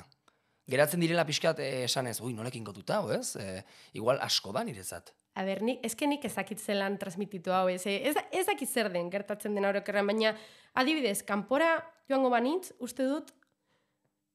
Geratzen 0.70 1.02
direla 1.02 1.26
pixkat 1.26 1.58
esanez, 1.58 2.20
ui, 2.22 2.36
nolekin 2.38 2.62
gotuta, 2.62 3.02
ez? 3.18 3.34
E, 3.34 3.64
igual 3.98 4.22
asko 4.22 4.54
da 4.54 4.62
niretzat. 4.62 5.10
A 5.34 5.44
ber, 5.48 5.62
ni, 5.64 5.78
eske 5.86 6.06
nik 6.06 6.24
ezakit 6.28 6.60
zelan 6.60 6.98
transmititu 7.00 7.54
hau, 7.56 7.64
ez, 7.72 7.86
ez, 7.88 8.12
ez 8.32 8.44
dakit 8.46 8.68
zer 8.68 8.90
den 8.92 9.08
gertatzen 9.10 9.54
den 9.56 9.64
horrekerran, 9.64 10.10
baina 10.10 10.34
adibidez, 10.76 11.22
kanpora 11.24 11.78
joango 12.10 12.28
banitz, 12.32 12.74
uste 12.84 13.06
dut, 13.08 13.32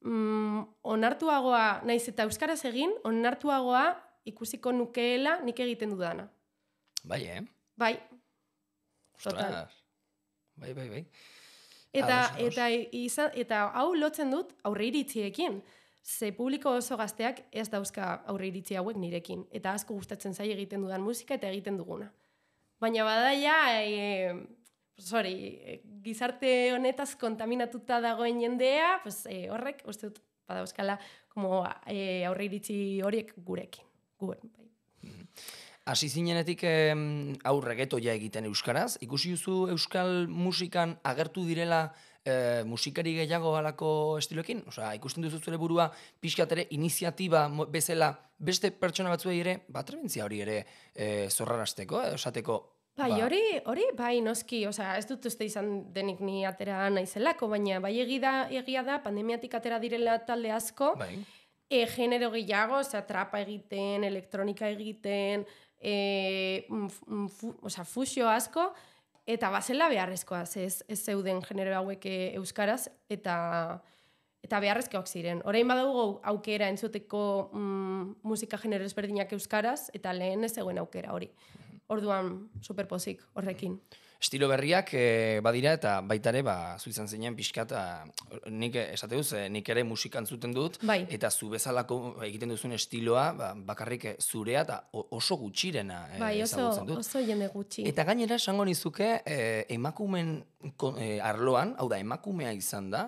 mm, 0.02 0.64
onartuagoa, 0.82 1.84
naiz 1.86 2.02
eta 2.10 2.26
euskaraz 2.26 2.64
egin, 2.66 2.96
onartuagoa 3.06 3.84
ikusiko 4.28 4.72
nukeela 4.74 5.38
nik 5.46 5.60
egiten 5.62 5.94
dudana. 5.94 6.26
Bai, 7.06 7.22
eh? 7.30 7.42
Bai. 7.78 7.94
Ostras. 9.18 9.78
Bai, 10.58 10.74
bai, 10.74 10.88
bai. 10.88 11.02
Eta, 11.92 12.24
Ados, 12.24 12.30
ados. 12.30 12.52
eta, 12.52 12.68
izan, 12.98 13.30
eta 13.38 13.62
hau 13.80 13.92
lotzen 13.96 14.34
dut 14.34 14.50
aurre 14.66 14.90
iritziekin. 14.90 15.62
Ze 16.08 16.30
publiko 16.32 16.70
oso 16.78 16.96
gazteak 16.96 17.42
ez 17.52 17.66
dauzka 17.68 18.06
aurre 18.32 18.48
iritzi 18.48 18.78
hauek 18.80 18.96
nirekin. 18.96 19.42
Eta 19.52 19.74
asko 19.76 19.92
gustatzen 19.98 20.32
zai 20.32 20.48
egiten 20.54 20.80
dudan 20.86 21.04
musika 21.04 21.36
eta 21.36 21.50
egiten 21.52 21.76
duguna. 21.76 22.08
Baina 22.80 23.04
badaia, 23.04 23.56
e, 23.82 24.32
sorry, 24.96 25.34
e, 25.60 25.76
gizarte 26.04 26.72
honetaz 26.72 27.10
kontaminatuta 27.20 28.00
dagoen 28.00 28.40
jendea, 28.40 28.94
pues, 29.02 29.26
e, 29.28 29.50
horrek, 29.52 29.82
uste 29.90 30.08
dut, 30.08 30.22
badauzkala, 30.48 30.96
como 31.28 31.60
e, 31.84 32.24
aurre 32.24 32.48
iritzi 32.48 32.78
horiek 33.04 33.34
gurekin. 33.44 33.84
Guen, 34.18 34.54
bai. 34.56 34.68
Hasi 35.88 36.08
zinenetik 36.08 36.64
em, 36.68 37.02
hau 37.48 37.58
regetoia 37.64 38.16
egiten 38.16 38.48
euskaraz. 38.48 38.96
Ikusi 39.04 39.34
duzu 39.36 39.66
euskal 39.72 40.26
musikan 40.28 40.96
agertu 41.04 41.44
direla 41.48 41.90
e, 42.28 42.64
musikari 42.68 43.14
gehiago 43.22 43.54
halako 43.56 43.90
estiloekin? 44.20 44.62
Osea, 44.68 44.92
ikusten 45.00 45.24
duzu 45.24 45.40
zure 45.40 45.56
burua 45.60 45.88
pixkat 46.20 46.52
ere 46.56 46.66
iniziatiba 46.76 47.46
bezala 47.72 48.12
beste 48.38 48.70
pertsona 48.70 49.10
batzuei 49.14 49.40
ere, 49.40 49.60
bat 49.68 49.90
hori 50.22 50.40
ere 50.44 50.58
e, 50.94 51.28
zorrarazteko, 51.30 52.02
edo 52.06 52.18
esateko 52.20 52.58
Bai, 52.98 53.12
ba, 53.12 53.18
hori, 53.28 53.40
hori, 53.70 53.84
bai, 53.94 54.16
noski, 54.26 54.64
osea, 54.66 54.96
ez 54.98 55.04
dut 55.06 55.26
uste 55.30 55.46
izan 55.46 55.68
denik 55.94 56.18
ni 56.18 56.40
atera 56.46 56.88
naizelako, 56.90 57.46
baina 57.52 57.78
bai 57.78 57.92
egia, 58.02 58.48
egia 58.50 58.82
da, 58.82 58.96
pandemiatik 59.04 59.54
atera 59.54 59.78
direla 59.78 60.16
talde 60.26 60.50
asko, 60.50 60.96
Bai. 60.98 61.12
e, 61.70 61.84
genero 61.94 62.32
gehiago, 62.34 62.80
osea, 62.82 63.04
trapa 63.06 63.38
egiten, 63.44 64.02
elektronika 64.08 64.66
egiten, 64.74 65.46
e, 65.78 66.66
f- 66.88 67.04
fu, 67.38 67.52
osea, 67.62 67.84
fusio 67.86 68.26
asko, 68.28 68.72
eta 69.28 69.50
bazela 69.52 69.90
beharrezkoa, 69.92 70.46
ze 70.46 70.64
ez, 70.64 70.82
ez 70.88 70.98
zeuden 71.04 71.42
genero 71.44 71.76
hauek 71.82 72.06
e, 72.08 72.16
euskaraz, 72.40 72.88
eta 73.12 73.36
eta 74.46 74.60
beharrezkoak 74.62 75.08
ziren. 75.10 75.42
Orain 75.50 75.68
badugu 75.68 76.20
aukera 76.30 76.68
entzuteko 76.72 77.22
mm, 77.52 78.04
musika 78.24 78.56
genero 78.62 78.86
ezberdinak 78.86 79.32
euskaraz, 79.36 79.90
eta 79.92 80.14
lehen 80.16 80.46
ez 80.46 80.54
zegoen 80.54 80.78
aukera 80.80 81.12
hori. 81.12 81.28
Orduan, 81.92 82.48
superpozik 82.64 83.24
horrekin. 83.34 83.76
Estilo 84.20 84.48
berriak 84.50 84.88
e, 84.98 85.38
badira 85.46 85.76
eta 85.76 86.00
baita 86.02 86.32
ere, 86.32 86.40
ba, 86.42 86.74
zu 86.82 86.90
izan 86.90 87.06
zinen 87.06 87.36
pixka 87.38 87.62
eta 87.62 87.82
nik 88.50 88.74
esate 88.80 89.14
duz, 89.14 89.28
e, 89.38 89.44
nik 89.48 89.68
ere 89.70 89.84
musika 89.86 90.18
entzuten 90.18 90.50
dut, 90.56 90.80
Bai. 90.82 91.04
eta 91.14 91.30
zu 91.30 91.46
bezalako 91.52 92.16
egiten 92.26 92.50
duzun 92.50 92.74
estiloa, 92.74 93.28
ba, 93.38 93.52
bakarrik 93.54 94.04
e, 94.10 94.16
zurea 94.18 94.64
eta 94.66 94.80
oso 95.14 95.36
gutxirena 95.38 96.00
e, 96.16 96.18
Bai, 96.18 96.32
oso, 96.42 96.66
dut. 96.84 96.98
oso 97.04 97.22
jende 97.22 97.46
gutxi. 97.54 97.86
Eta 97.86 98.02
gainera 98.04 98.40
esango 98.42 98.64
nizuke 98.66 99.20
eh, 99.24 99.64
emakumen 99.70 100.34
ko- 100.76 100.96
eh, 100.98 101.20
arloan, 101.22 101.76
hau 101.78 101.86
da 101.88 102.00
emakumea 102.02 102.50
izan 102.58 102.90
da, 102.90 103.04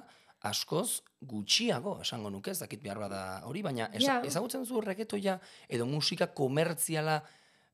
askoz 0.46 1.00
gutxiago 1.20 1.98
esango 2.00 2.30
nuke, 2.30 2.54
ez 2.54 2.60
dakit 2.62 2.80
behar 2.80 3.02
bada 3.02 3.42
hori, 3.50 3.60
baina 3.66 3.90
esa, 3.92 4.20
Ja. 4.20 4.22
ezagutzen 4.24 4.62
zu 4.64 4.80
regetoia 4.80 5.40
edo 5.68 5.84
musika 5.90 6.28
komertziala 6.32 7.18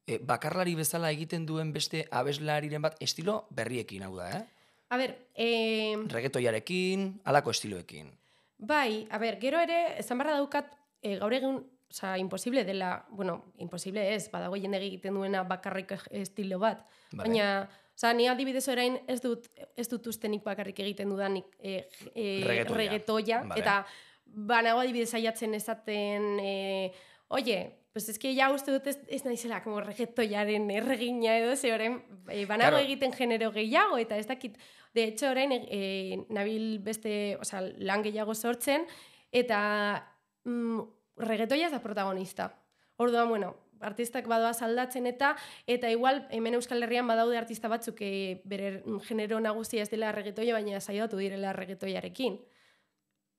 eh, 0.06 0.18
bakarlari 0.22 0.74
bezala 0.74 1.10
egiten 1.10 1.46
duen 1.46 1.72
beste 1.72 2.06
abeslariren 2.10 2.82
bat 2.82 2.96
estilo 3.00 3.46
berriekin 3.50 4.02
hau 4.02 4.14
da, 4.16 4.30
eh? 4.38 4.44
A 4.88 4.96
ber, 4.96 5.16
eh, 5.34 5.96
Regetoiarekin, 6.08 7.20
halako 7.24 7.50
estiloekin. 7.50 8.12
bai, 8.58 9.06
a 9.10 9.18
ber, 9.18 9.38
gero 9.40 9.58
ere, 9.60 9.98
esan 9.98 10.18
barra 10.18 10.36
daukat, 10.38 10.70
eh, 11.02 11.16
gaur 11.18 11.32
egun, 11.34 11.58
oza, 11.90 12.16
imposible 12.18 12.64
dela, 12.64 13.06
bueno, 13.10 13.44
imposible 13.58 14.14
ez, 14.14 14.30
badago 14.30 14.56
jende 14.56 14.78
egiten 14.78 15.14
duena 15.14 15.42
bakarrik 15.44 15.92
estilo 16.10 16.58
bat. 16.58 16.86
Vale. 17.12 17.28
Baina, 17.28 17.68
oza, 17.94 18.12
ni 18.14 18.26
adibidez 18.28 18.66
orain 18.68 18.98
ez 19.06 19.20
dut, 19.22 19.46
ez 19.76 19.88
dut 19.88 20.06
ustenik 20.06 20.42
bakarrik 20.44 20.78
egiten 20.80 21.08
dudanik 21.10 21.46
eh, 21.58 21.86
eh, 22.14 22.42
Reggaetoia. 22.46 22.76
reggaetoia, 22.76 23.42
Vale. 23.42 23.60
eta 23.60 23.86
banago 24.24 24.80
adibidez 24.80 25.10
saiatzen 25.10 25.54
esaten, 25.54 26.38
eh, 26.40 26.92
oye, 27.28 27.60
pues 27.96 28.10
es 28.10 28.18
que 28.18 28.34
ya 28.34 28.50
uste 28.52 28.72
dut 28.72 28.86
ez, 28.88 28.98
ez 29.08 29.24
naizela 29.24 29.62
como 29.64 29.80
reggaetoiaren 29.80 30.66
erregina 30.70 31.38
edo, 31.38 31.54
ze 31.56 31.72
orain 31.72 32.02
eh, 32.28 32.44
banago 32.44 32.76
Claro. 32.76 32.84
egiten 32.84 33.14
genero 33.14 33.50
gehiago, 33.52 33.96
eta 33.96 34.18
ez 34.18 34.26
dakit, 34.26 34.58
de 34.92 35.04
hecho 35.04 35.30
orain 35.30 35.48
eh, 35.54 36.26
nabil 36.28 36.78
beste, 36.84 37.38
oza, 37.40 37.62
lan 37.62 38.04
gehiago 38.04 38.34
sortzen, 38.34 38.84
eta 39.32 40.12
mm, 40.44 40.82
reggaetoia 41.16 41.70
ez 41.70 41.72
da 41.72 41.80
protagonista. 41.80 42.50
Orduan, 42.98 43.30
bueno, 43.30 43.54
artistak 43.80 44.28
badoa 44.28 44.52
aldatzen 44.52 45.06
eta 45.06 45.34
eta 45.66 45.88
igual 45.88 46.26
hemen 46.28 46.60
Euskal 46.60 46.82
Herrian 46.82 47.08
badaude 47.08 47.38
artista 47.38 47.72
batzuk 47.72 47.96
e, 48.02 48.42
bere 48.44 48.82
genero 49.08 49.40
nagusia 49.40 49.88
ez 49.88 49.88
dela 49.88 50.12
reggaetoia, 50.12 50.52
baina 50.52 50.84
saiatu 50.84 51.16
direla 51.16 51.54
reggaetoiarekin. 51.54 52.42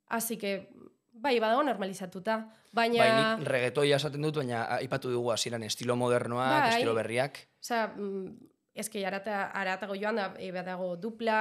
Así 0.08 0.38
que, 0.38 0.72
bai, 1.22 1.40
badago 1.40 1.64
normalizatuta. 1.64 2.38
Baina, 2.78 3.00
Bai, 3.02 3.46
regetoia 3.48 3.98
esaten 3.98 4.22
dut, 4.22 4.38
baina 4.42 4.66
aipatu 4.78 5.10
dugu 5.12 5.32
hasieran 5.34 5.64
estilo 5.64 5.96
modernoak, 5.96 6.62
Bai. 6.62 6.70
estilo 6.76 6.94
berriak. 6.98 7.40
Osa, 7.64 7.88
mm, 7.96 8.50
eske 8.78 9.06
arata, 9.08 9.48
aratago 9.58 9.96
joan 9.98 10.20
da, 10.20 10.34
e, 10.38 10.52
badago 10.54 10.96
dupla, 11.02 11.40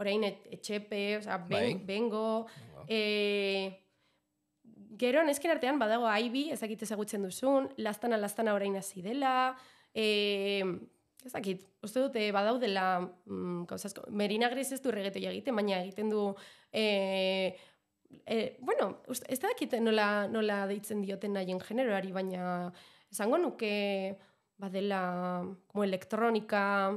orain 0.00 0.24
et, 0.24 0.46
etxepe, 0.56 1.18
osa, 1.18 1.38
ben, 1.38 1.78
Bai. 1.78 1.86
bengo, 1.86 2.46
e, 2.88 3.80
gero 4.98 5.24
nesken 5.26 5.52
artean 5.52 5.78
badago 5.78 6.08
aibi, 6.08 6.48
ezakit 6.54 6.82
ezagutzen 6.86 7.22
duzun, 7.26 7.68
lastana 7.76 8.16
lastana 8.16 8.54
orain 8.54 8.76
hasi 8.76 9.02
dela, 9.02 9.54
e, 9.92 10.62
ezakit, 11.24 11.66
uste 11.82 12.00
dute 12.00 12.24
badaudela, 12.32 13.00
mm, 13.26 13.64
gauza 13.68 13.88
asko, 13.88 14.06
Merina 14.10 14.48
Gris 14.52 14.72
ez 14.72 14.80
du 14.82 14.92
regetoia 14.94 15.30
egiten, 15.30 15.56
baina 15.56 15.80
egiten 15.82 16.10
du, 16.12 16.34
e, 16.72 17.54
e, 18.26 18.56
bueno, 18.60 19.02
ez 19.08 19.40
da 19.40 19.48
dakit 19.48 19.74
nola, 19.80 20.26
nola 20.28 20.66
deitzen 20.66 21.02
dioten 21.02 21.32
nahien 21.34 21.60
generoari, 21.60 22.12
baina 22.12 22.72
esango 23.10 23.38
nuke 23.38 24.16
badela 24.58 25.44
como 25.66 25.84
elektronika 25.84 26.92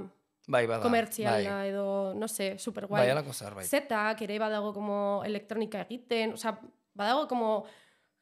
Bai, 0.48 0.66
bada. 0.66 0.82
komertziala 0.84 1.58
bai. 1.58 1.70
edo, 1.70 2.14
no 2.16 2.28
sé, 2.28 2.58
super 2.58 2.86
Bai, 2.88 2.90
guai. 2.90 3.10
halako 3.10 3.34
zerbait. 3.34 3.68
Zetak 3.68 4.22
ere 4.22 4.40
badago 4.40 4.74
como 4.74 5.24
elektronika 5.26 5.82
egiten, 5.82 6.34
osea, 6.34 6.60
badago 6.94 7.28
como 7.28 7.66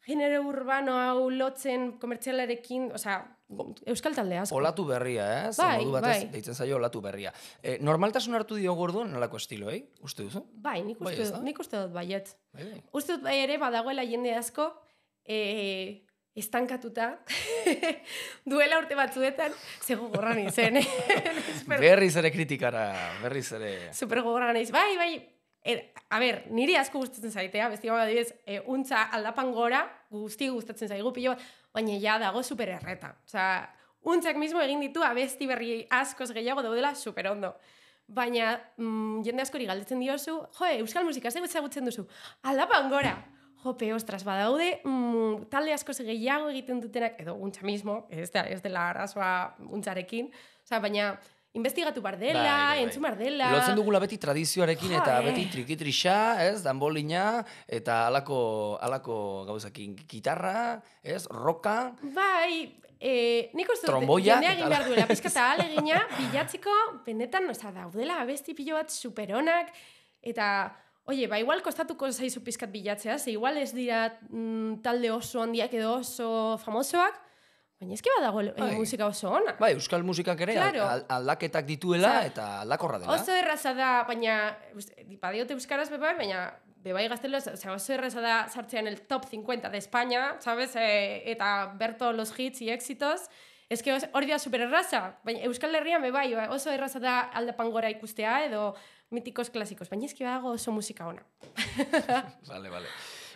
genero 0.01 0.41
urbano 0.41 0.97
hau 0.99 1.29
lotzen 1.29 1.97
komertzialarekin, 1.99 2.91
osea, 2.93 3.34
euskal 3.85 4.15
talde 4.17 4.37
asko. 4.41 4.57
Olatu 4.57 4.85
berria, 4.87 5.25
eh? 5.35 5.51
Bai, 5.57 5.77
modu 5.79 5.91
batez 5.99 6.15
bai. 6.23 6.31
deitzen 6.33 6.55
zaio 6.57 6.77
olatu 6.79 7.01
berria. 7.01 7.33
E, 7.61 7.77
normaltasun 7.85 8.33
hartu 8.37 8.57
dio 8.59 8.73
gorduan 8.77 9.11
nolako 9.13 9.37
estiloei, 9.37 9.83
uste 10.01 10.25
duzu? 10.25 10.45
Bai, 10.53 10.81
nik 10.83 10.99
Bai, 10.99 11.13
uste, 11.13 11.29
dut, 11.31 11.43
nik 11.45 11.59
uste 11.61 11.77
dut 11.77 11.93
baiet. 11.93 12.33
Bai, 12.53 12.63
bai. 12.71 12.81
Uste 12.97 13.15
dut 13.17 13.23
bai 13.27 13.37
ere 13.43 13.59
badagoela 13.61 14.03
jende 14.07 14.33
asko, 14.35 14.71
e, 15.23 16.01
estankatuta, 16.35 17.19
duela 18.49 18.81
urte 18.81 18.97
batzuetan, 18.97 19.53
ze 19.85 19.95
gogorra 19.95 20.33
nizen. 20.35 20.81
Super- 21.61 21.79
Berriz 21.85 22.15
ere 22.19 22.31
kritikara, 22.33 22.89
berriz 23.21 23.47
ere... 23.55 23.93
super 23.93 24.21
gogorra 24.25 24.51
naiz. 24.53 24.71
Bai, 24.73 24.89
bai, 24.99 25.11
er, 25.65 25.81
a 26.13 26.19
ber, 26.21 26.43
niri 26.53 26.75
asko 26.77 27.01
gustatzen 27.01 27.33
zaitea, 27.33 27.69
besti 27.73 27.89
bat 27.89 28.05
adibidez, 28.05 28.33
e, 28.45 28.59
untza 28.71 29.07
aldapan 29.17 29.51
gora, 29.55 29.81
guzti 30.13 30.49
gustatzen 30.53 30.91
zaigu 30.91 31.11
pilo 31.15 31.33
bat, 31.33 31.45
baina 31.73 31.97
ja 32.01 32.19
dago 32.21 32.43
super 32.43 32.69
erreta. 32.77 33.15
Osea, 33.25 33.65
untzak 34.05 34.37
mismo 34.37 34.61
egin 34.61 34.83
ditu 34.85 35.03
abesti 35.03 35.49
berri 35.49 35.79
askoz 35.89 36.29
gehiago 36.35 36.63
daudela 36.65 36.93
super 36.95 37.31
ondo. 37.31 37.55
Baina 38.07 38.53
mm, 38.77 39.23
jende 39.25 39.41
askori 39.41 39.65
galdetzen 39.65 40.03
diozu, 40.03 40.37
jo, 40.45 40.73
euskal 40.83 41.07
musika 41.07 41.31
ze 41.31 41.41
ezagutzen 41.43 41.85
duzu, 41.85 42.05
aldapan 42.43 42.89
gora. 42.89 43.15
Jope, 43.65 43.87
ostras, 43.95 44.21
badaude, 44.23 44.81
mm, 44.85 45.47
talde 45.49 45.73
askoz 45.73 45.97
gehiago 46.05 46.51
egiten 46.51 46.83
dutenak, 46.83 47.17
edo 47.23 47.33
untza 47.33 47.65
mismo, 47.65 48.03
ez, 48.13 48.29
da, 48.29 48.43
ez 48.45 48.61
dela 48.61 48.91
arazoa 48.91 49.55
untzarekin, 49.73 50.29
Osea, 50.65 50.79
baina 50.81 51.15
investigatu 51.55 52.01
bar 52.03 52.17
dela, 52.19 52.41
Bai, 52.41 52.51
bai, 52.51 52.67
bai. 52.67 52.83
entzun 52.83 53.03
bar 53.05 53.17
dela. 53.17 53.49
Lotzen 53.55 53.77
dugula 53.79 53.99
beti 54.03 54.19
tradizioarekin 54.21 54.91
Jo, 54.91 55.01
eta 55.01 55.17
eh. 55.21 55.25
beti 55.29 55.45
trikitrixa, 55.53 56.15
ez, 56.45 56.61
danbolina, 56.65 57.25
eta 57.67 58.05
alako, 58.09 58.39
alako 58.83 59.17
gauzakin 59.49 59.95
gitarra, 60.09 60.81
ez, 61.01 61.23
roka, 61.31 61.93
Bai, 62.15 62.75
e, 62.99 63.49
nik 63.55 63.71
uste 63.71 63.87
dut, 63.87 63.93
Tromboia 63.93 64.35
jendea 64.35 64.51
eta 64.51 64.59
egin 64.59 64.73
behar 64.73 64.87
duela, 64.89 65.09
pizkata 65.09 65.49
alegina, 65.55 66.01
bilatziko, 66.19 66.79
benetan, 67.07 67.47
oza, 67.51 67.71
daudela 67.75 68.19
abesti 68.23 68.55
pilo 68.57 68.75
bat 68.79 68.91
superonak, 68.91 69.71
eta, 70.25 70.47
oie, 71.07 71.29
ba, 71.31 71.39
igual 71.39 71.63
kostatuko 71.63 72.11
zaizu 72.11 72.43
pizkat 72.43 72.71
bilatzea, 72.73 73.19
ze 73.19 73.31
igual 73.31 73.57
ez 73.61 73.71
dira 73.75 74.09
mm, 74.29 74.81
talde 74.83 75.11
oso 75.13 75.43
handiak 75.43 75.73
edo 75.77 75.99
oso 76.01 76.57
famosoak, 76.65 77.21
baina 77.79 77.93
eski 77.93 78.09
badago 78.17 78.41
Bai. 78.57 78.75
musika 78.75 79.05
oso 79.07 79.31
ona. 79.31 79.55
bai, 79.59 79.73
euskal 79.73 80.03
musikak 80.03 80.39
ere 80.41 80.53
Claro. 80.53 80.83
al- 80.87 81.05
aldaketak 81.09 81.65
dituela 81.65 82.09
Osea, 82.19 82.25
eta 82.25 82.61
aldakorra 82.61 82.99
dela. 82.99 83.13
Oso 83.13 83.31
erraza 83.35 83.73
da, 83.73 84.03
baina, 84.07 84.57
badiote 85.21 85.53
euskaraz 85.53 85.89
bebai, 85.89 86.15
baina 86.17 86.53
bebai 86.85 87.07
gaztelo, 87.09 87.37
osea, 87.37 87.73
oso 87.73 87.93
erraza 87.93 88.21
da 88.21 88.47
sartzean 88.49 88.87
el 88.87 89.01
top 89.01 89.25
50 89.25 89.69
de 89.69 89.77
España, 89.77 90.35
sabes? 90.39 90.75
E, 90.75 91.23
eta 91.31 91.73
berto 91.75 92.13
los 92.13 92.31
hits 92.39 92.61
y 92.61 92.69
éxitos. 92.69 93.27
Ez 93.67 93.81
que 93.81 93.91
hori 94.13 94.27
da 94.29 94.37
super 94.37 94.61
erraza, 94.61 95.17
baina 95.25 95.41
Euskal 95.41 95.73
Herrian 95.73 96.01
bebai, 96.01 96.33
ba, 96.35 96.49
oso 96.53 96.69
erraza 96.71 96.99
da 96.99 97.19
aldapan 97.33 97.71
gora 97.71 97.89
ikustea 97.89 98.45
edo 98.45 98.75
mitikos 99.09 99.49
klasikos, 99.49 99.89
baina 99.89 100.05
eski 100.05 100.23
badago 100.23 100.51
oso 100.53 100.71
musika 100.71 101.07
ona. 101.07 101.23
Vale, 102.47 102.69
vale. 102.69 102.87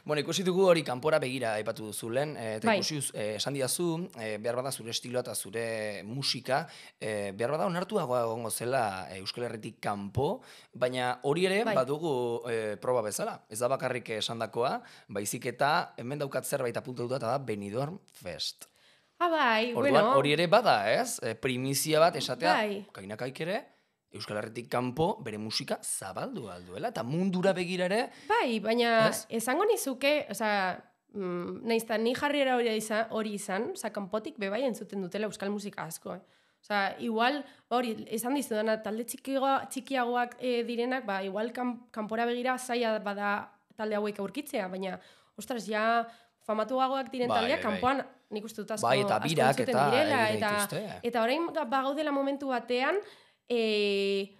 Bueno, 0.06 0.22
ikusi 0.22 0.44
dugu 0.44 0.66
hori 0.70 0.84
kanpora 0.84 1.20
begira 1.20 1.54
aipatu 1.60 1.86
duzu 1.90 2.10
lehen, 2.10 2.36
eh, 2.38 2.56
eta 2.58 2.68
Bai. 2.68 2.78
ikusi 2.80 3.00
eh, 3.14 3.36
esan 3.36 3.54
didazu, 3.54 4.10
eh, 4.20 4.38
behar 4.42 4.56
bada 4.56 4.72
zure 4.72 4.92
estiloa 4.92 5.22
eta 5.22 5.36
zure 5.36 6.04
musika, 6.04 6.68
eh, 7.00 7.32
behar 7.36 7.52
bada 7.52 7.66
onartuagoa 7.68 8.22
egongo 8.24 8.50
zela 8.52 9.08
Euskal 9.18 9.44
Herritik 9.50 9.80
kanpo, 9.82 10.42
baina 10.74 11.20
hori 11.24 11.46
ere 11.46 11.64
Bai. 11.66 11.76
badugu 11.76 12.42
eh, 12.50 12.78
proba 12.82 13.02
bezala. 13.02 13.42
Ez 13.50 13.60
da 13.60 13.68
bakarrik 13.68 14.10
esandakoa, 14.10 14.82
baizik 15.10 15.46
eta 15.46 15.94
hemen 15.98 16.20
daukat 16.20 16.46
zerbait 16.46 16.76
apuntatuta 16.78 17.18
eta 17.18 17.28
da 17.28 17.38
Benidorm 17.40 18.00
Fest. 18.14 18.68
Ah, 19.22 19.28
bai, 19.28 19.74
Orduan, 19.76 19.92
bueno. 19.92 20.14
hori 20.16 20.32
ere 20.32 20.48
bada, 20.48 20.90
ez? 20.94 21.20
Primizia 21.42 22.00
bat 22.00 22.16
esatea, 22.16 22.54
Bai. 22.54 22.86
kainakaik 22.94 23.42
ere, 23.42 23.58
Euskal 24.14 24.38
Herritik 24.42 24.70
kanpo 24.72 25.20
bere 25.22 25.38
musika 25.38 25.78
zabaldu 25.84 26.48
alduela, 26.50 26.90
eta 26.90 27.04
mundura 27.04 27.54
begira 27.54 27.86
ere, 27.86 28.10
Bai, 28.30 28.60
baina 28.60 29.10
Ez? 29.10 29.26
esango 29.30 29.66
nizuke, 29.70 30.26
osea, 30.34 30.80
mm, 31.14 31.60
nahiz 31.70 31.84
eta 31.84 31.98
ni 32.02 32.16
jarriera 32.16 32.56
hori 32.58 32.74
izan, 32.76 33.06
hori 33.12 33.36
izan, 33.38 33.70
osea, 33.76 33.92
kanpotik 33.94 34.40
bebai 34.42 34.64
entzuten 34.66 35.02
dutela 35.06 35.30
euskal 35.30 35.52
musika 35.54 35.84
asko, 35.86 36.16
eh. 36.16 36.22
Osea, 36.64 36.96
igual, 37.06 37.44
hori, 37.70 37.94
esan 38.10 38.34
dizudana, 38.36 38.80
talde 38.84 39.06
txikiagoa, 39.06 39.68
txikiagoak 39.72 40.36
eh, 40.40 40.64
direnak, 40.68 41.06
ba, 41.06 41.22
igual 41.24 41.54
kan, 41.54 41.76
kanpora 41.92 42.26
begira 42.26 42.58
zaila 42.58 42.98
bada 43.00 43.52
talde 43.78 43.96
hauek 43.96 44.18
aurkitzea, 44.20 44.68
baina, 44.68 44.98
ostras, 45.38 45.68
ja, 45.70 45.86
famatuagoak 46.50 47.12
diren 47.14 47.30
Bai, 47.30 47.38
taldeak, 47.44 47.62
bai, 47.62 47.64
bai. 47.64 47.80
kanpoan 47.80 48.04
nik 48.34 48.44
uste 48.46 48.64
dut 48.64 48.72
asko, 48.76 48.88
Bai, 48.90 49.00
eta 49.06 49.16
asko 49.22 49.30
birak 49.30 49.60
entzuten 49.60 49.76
eta 49.78 49.90
direla, 49.92 50.20
eta, 50.34 50.50
dituzte. 50.50 51.00
eta 51.08 51.22
orain 51.24 51.48
ga- 51.54 51.66
bagaudela 51.66 52.12
momentu 52.12 52.48
batean, 52.50 52.98
e, 53.50 54.36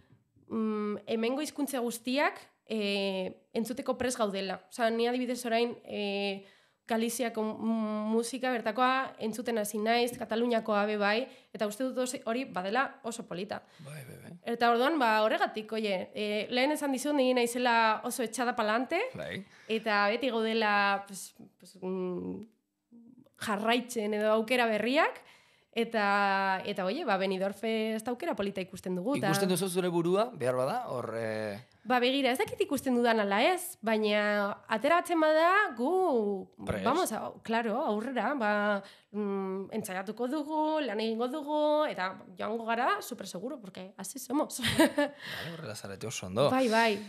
mm, 0.48 1.04
hemengo 1.08 1.42
hizkuntza 1.42 1.82
guztiak 1.84 2.40
e, 2.70 3.50
entzuteko 3.58 3.98
pres 3.98 4.16
gaudela. 4.18 4.62
Osa, 4.70 4.90
ni 4.94 5.10
adibidez 5.10 5.42
orain 5.50 5.76
e, 5.84 6.46
Galiziako 6.90 7.44
musika 8.10 8.50
bertakoa 8.50 9.14
entzuten 9.22 9.60
hasi 9.62 9.78
naiz, 9.78 10.16
Kataluniakoa 10.18 10.88
be 10.90 10.96
bai, 10.98 11.18
eta 11.54 11.68
uste 11.70 11.86
dut 11.86 12.16
hori 12.26 12.48
badela 12.50 12.88
oso 13.06 13.28
polita. 13.30 13.62
bai, 13.86 14.02
bai, 14.08 14.18
bai. 14.24 14.32
Eta 14.56 14.72
orduan, 14.74 14.98
ba, 14.98 15.12
horregatik, 15.22 15.72
oie, 15.78 16.10
e, 16.16 16.48
lehen 16.50 16.74
esan 16.74 16.96
dizut, 16.96 17.14
nire 17.14 17.36
naizela 17.38 18.02
oso 18.10 18.26
etxada 18.26 18.56
palante, 18.58 19.04
bai. 19.14 19.44
eta 19.68 20.08
beti 20.10 20.32
gaudela 20.34 21.04
pues, 21.06 21.36
pues, 21.60 21.78
mm, 21.82 22.42
jarraitzen 23.46 24.18
edo 24.18 24.34
aukera 24.34 24.66
berriak, 24.66 25.22
eta, 25.72 26.62
eta 26.66 26.86
oie, 26.86 27.06
ba, 27.06 27.18
Benidorfe 27.18 27.96
ez 27.96 28.04
da 28.04 28.12
aukera 28.12 28.36
polita 28.36 28.62
ikusten 28.62 28.96
dugu. 28.96 29.16
eta- 29.18 29.28
Ikusten 29.30 29.50
duzu 29.50 29.70
zure 29.70 29.90
burua, 29.90 30.30
behar 30.34 30.56
bada, 30.56 30.88
hor... 30.90 31.14
Eh, 31.18 31.60
Ba, 31.90 31.98
begira, 32.00 32.30
ez 32.32 32.38
dakit 32.38 32.60
ikusten 32.62 32.94
dudan 32.94 33.20
ala 33.24 33.40
ez, 33.42 33.78
baina 33.82 34.52
ateratzen 34.68 35.18
bada 35.20 35.74
gu, 35.78 36.48
Prest. 36.68 36.84
vamos, 36.86 37.14
claro, 37.42 37.80
aurrera, 37.82 38.34
ba, 38.38 38.84
mm, 39.12 39.72
entzaiatuko 39.74 40.28
dugu, 40.28 40.82
lan 40.86 41.00
egingo 41.00 41.28
dugu, 41.32 41.86
eta 41.90 42.12
joango 42.38 42.66
gara, 42.66 43.02
super 43.02 43.26
seguro, 43.28 43.60
porque 43.60 43.94
así 43.98 44.20
somos. 44.20 44.60
Vale, 44.78 45.54
horrela 45.54 45.76
zarete 45.76 46.06
oso 46.06 46.28
ondo. 46.28 46.50
bai, 46.52 46.68
bai. 46.70 47.00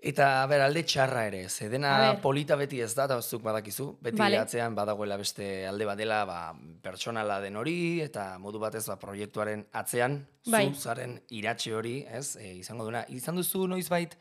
Eta, 0.00 0.46
ber, 0.48 0.62
alde 0.64 0.80
txarra 0.88 1.26
ere, 1.28 1.42
ze 1.52 1.68
dena 1.68 2.14
polita 2.22 2.56
beti 2.56 2.78
ez 2.80 2.94
da, 2.96 3.04
eta 3.04 3.18
zuk 3.20 3.42
badakizu, 3.44 3.90
beti 4.00 4.16
Vale. 4.16 4.38
atzean 4.40 4.74
badagoela 4.74 5.18
beste 5.20 5.66
alde 5.68 5.84
badela, 5.84 6.22
ba, 6.24 6.38
pertsonala 6.80 7.36
den 7.44 7.58
hori, 7.60 8.00
eta 8.00 8.38
modu 8.40 8.58
batez, 8.62 8.86
ba, 8.88 8.96
proiektuaren 9.00 9.66
atzean, 9.76 10.16
Bai. 10.48 10.62
zu 10.70 10.88
zaren 10.88 11.18
iratxe 11.36 11.74
hori, 11.76 11.98
ez, 12.08 12.38
e, 12.40 12.54
izango 12.62 12.86
duna, 12.88 13.04
izan 13.12 13.36
duzu 13.36 13.66
noizbait, 13.68 14.16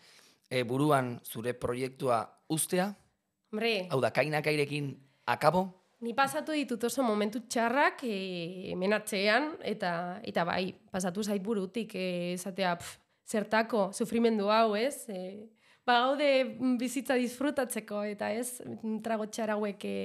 e, 0.50 0.64
buruan 0.68 1.16
zure 1.24 1.56
proiektua 1.56 2.26
ustea, 2.52 2.92
Hombre, 3.54 3.88
hau 3.90 4.02
da, 4.04 4.12
kainakairekin 4.12 4.96
akabo, 5.32 5.70
Ni 6.00 6.14
pasatu 6.16 6.54
ditut 6.56 6.84
oso 6.88 7.04
momentu 7.04 7.42
txarrak 7.52 8.06
e, 8.08 8.72
menatzean, 8.80 9.50
eta, 9.68 9.92
eta 10.24 10.46
bai, 10.48 10.72
pasatu 10.92 11.26
zait 11.26 11.44
burutik 11.44 11.92
e, 11.92 12.36
esatea, 12.38 12.78
pf, 12.80 12.94
zertako, 13.28 13.90
sufrimendu 13.92 14.48
hau, 14.48 14.78
ez? 14.80 15.04
E, 15.12 15.50
ba, 15.86 16.00
gaude 16.06 16.30
mm, 16.46 16.76
bizitza 16.82 17.16
disfrutatzeko, 17.20 18.04
eta 18.04 18.32
ez, 18.34 18.62
mm, 18.66 19.00
trago 19.06 19.28
txar 19.28 19.56
hauek 19.56 19.86
e, 19.86 19.96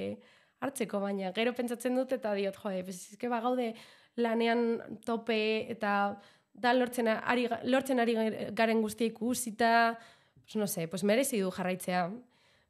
hartzeko, 0.63 1.01
baina 1.03 1.31
gero 1.35 1.53
pentsatzen 1.57 1.95
dut, 1.95 2.15
eta 2.15 2.33
diot, 2.37 2.57
joe, 2.61 2.83
pues, 2.87 3.01
eske 3.13 3.29
ba, 3.31 3.41
gaude 3.43 3.73
lanean 4.15 4.99
tope, 5.05 5.39
eta 5.71 6.15
da 6.55 6.71
lortzen 6.73 7.11
ari, 7.11 7.49
lortzen 7.67 7.99
ari 7.99 8.15
garen 8.55 8.81
guztia 8.81 9.07
ikusita, 9.11 9.97
pues, 10.45 10.55
no 10.55 10.67
sé, 10.67 10.87
pues 10.87 11.03
merezi 11.03 11.41
du 11.41 11.51
jarraitzea. 11.51 12.09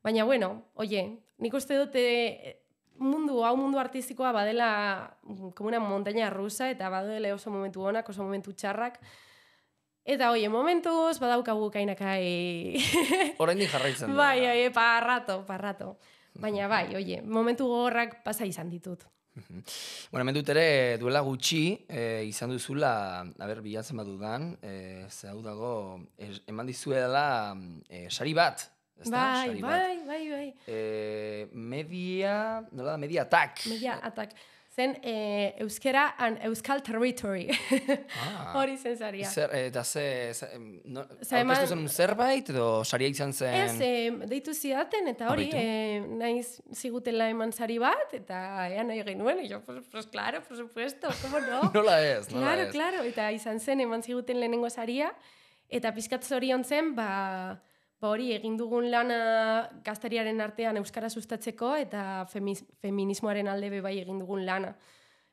Baina, 0.04 0.24
bueno, 0.24 0.66
oie, 0.76 1.06
nik 1.42 1.54
uste 1.58 1.78
dute 1.78 2.62
mundu, 2.98 3.42
hau 3.44 3.56
mundu 3.60 3.80
artistikoa 3.80 4.32
badela 4.32 5.18
mm, 5.24 5.50
como 5.56 5.68
una 5.70 5.80
montaña 5.80 6.30
rusa, 6.30 6.70
eta 6.70 6.90
badele 6.90 7.34
oso 7.34 7.52
momentu 7.52 7.82
onak, 7.82 8.10
oso 8.10 8.24
momentu 8.24 8.54
txarrak. 8.54 9.00
Eta, 10.06 10.30
oie, 10.36 10.46
momentuz, 10.54 11.18
badaukagu 11.18 11.72
kainakai... 11.74 12.78
oraindik 13.42 13.72
jarraitzen 13.74 14.12
da. 14.12 14.20
bai, 14.20 14.38
bai, 14.44 14.70
parrato, 14.70 15.40
parrato. 15.48 15.96
Baina, 16.38 16.68
bai, 16.70 16.92
oie, 17.00 17.24
momentu 17.26 17.66
gogorrak 17.66 18.20
pasa 18.24 18.46
izan 18.46 18.70
ditut. 18.70 19.08
Bueno, 19.36 20.22
hemen 20.22 20.38
dut 20.38 20.50
ere 20.54 20.68
duela 21.02 21.24
gutxi 21.26 21.64
e, 21.90 22.24
izan 22.30 22.54
duzula, 22.54 22.94
a 23.26 23.50
ber, 23.50 23.64
bilatzen 23.66 23.98
badudan, 23.98 24.52
e, 24.62 25.08
ze 25.10 25.28
hau 25.32 25.42
dago, 25.44 25.74
es, 26.22 26.38
eman 26.54 26.70
dizuela 26.70 27.26
e, 27.90 28.06
sari 28.14 28.36
bat, 28.38 28.62
ez 29.02 29.10
da? 29.10 29.18
bai, 29.18 29.48
Sari 29.50 29.64
bat. 29.66 29.72
bai, 29.74 29.98
bai, 30.06 30.24
bai. 30.30 30.48
E, 30.70 31.48
media, 31.52 32.36
nola 32.72 32.94
da, 32.94 33.02
media 33.02 33.26
attack. 33.26 33.66
Media 33.74 33.98
atak. 34.06 34.38
Zen 34.76 34.98
e, 35.08 35.56
euskera 35.64 36.16
and 36.20 36.42
euskal 36.44 36.82
territory. 36.84 37.48
Ah. 38.20 38.52
Hori 38.60 38.76
zen 38.76 38.98
zaria. 38.98 39.30
Zer, 39.30 39.54
eta 39.56 39.84
ze, 39.84 40.34
ze 40.34 40.50
no, 40.84 41.06
zen 41.24 41.88
zerbait, 41.88 42.50
edo 42.52 42.84
saria 42.84 43.08
izan 43.08 43.32
zen... 43.32 43.56
Ez, 43.56 43.78
e, 43.80 44.28
deitu 44.28 44.52
zidaten, 44.54 45.08
eta 45.14 45.30
hori, 45.32 45.48
e, 45.56 46.02
naiz 46.20 46.60
zigutela 46.76 47.30
eman 47.32 47.56
sari 47.56 47.78
bat, 47.80 48.12
eta 48.20 48.68
ea 48.68 48.84
nahi 48.84 49.06
genuen, 49.08 49.46
yo, 49.48 49.62
pues, 49.64 49.80
pues 49.92 50.08
claro, 50.12 50.44
por 50.44 50.58
supuesto, 50.58 51.08
¿cómo 51.22 51.40
no? 51.40 51.62
Nola 51.78 52.02
ez, 52.04 52.28
nola 52.34 52.44
claro, 52.44 52.62
ez. 52.68 52.72
claro, 52.76 53.04
eta 53.14 53.32
izan 53.32 53.62
zen 53.62 53.80
eman 53.80 54.04
ziguten 54.04 54.42
lehenengo 54.44 54.70
saria, 54.70 55.14
eta 55.70 55.96
pizkat 55.96 56.28
zorion 56.28 56.68
zen, 56.68 56.92
ba, 57.00 57.62
ba 58.06 58.12
hori 58.14 58.32
egin 58.36 58.58
dugun 58.60 58.92
lana 58.94 59.70
gazteriaren 59.86 60.42
artean 60.44 60.78
euskara 60.78 61.10
sustatzeko 61.10 61.74
eta 61.82 62.26
femiz, 62.30 62.60
feminismoaren 62.84 63.50
alde 63.50 63.72
be 63.74 63.82
bai 63.82 63.98
egin 64.04 64.22
dugun 64.22 64.46
lana 64.46 64.76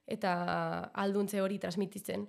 eta 0.08 0.32
alduntze 1.04 1.40
hori 1.40 1.58
transmititzen. 1.62 2.24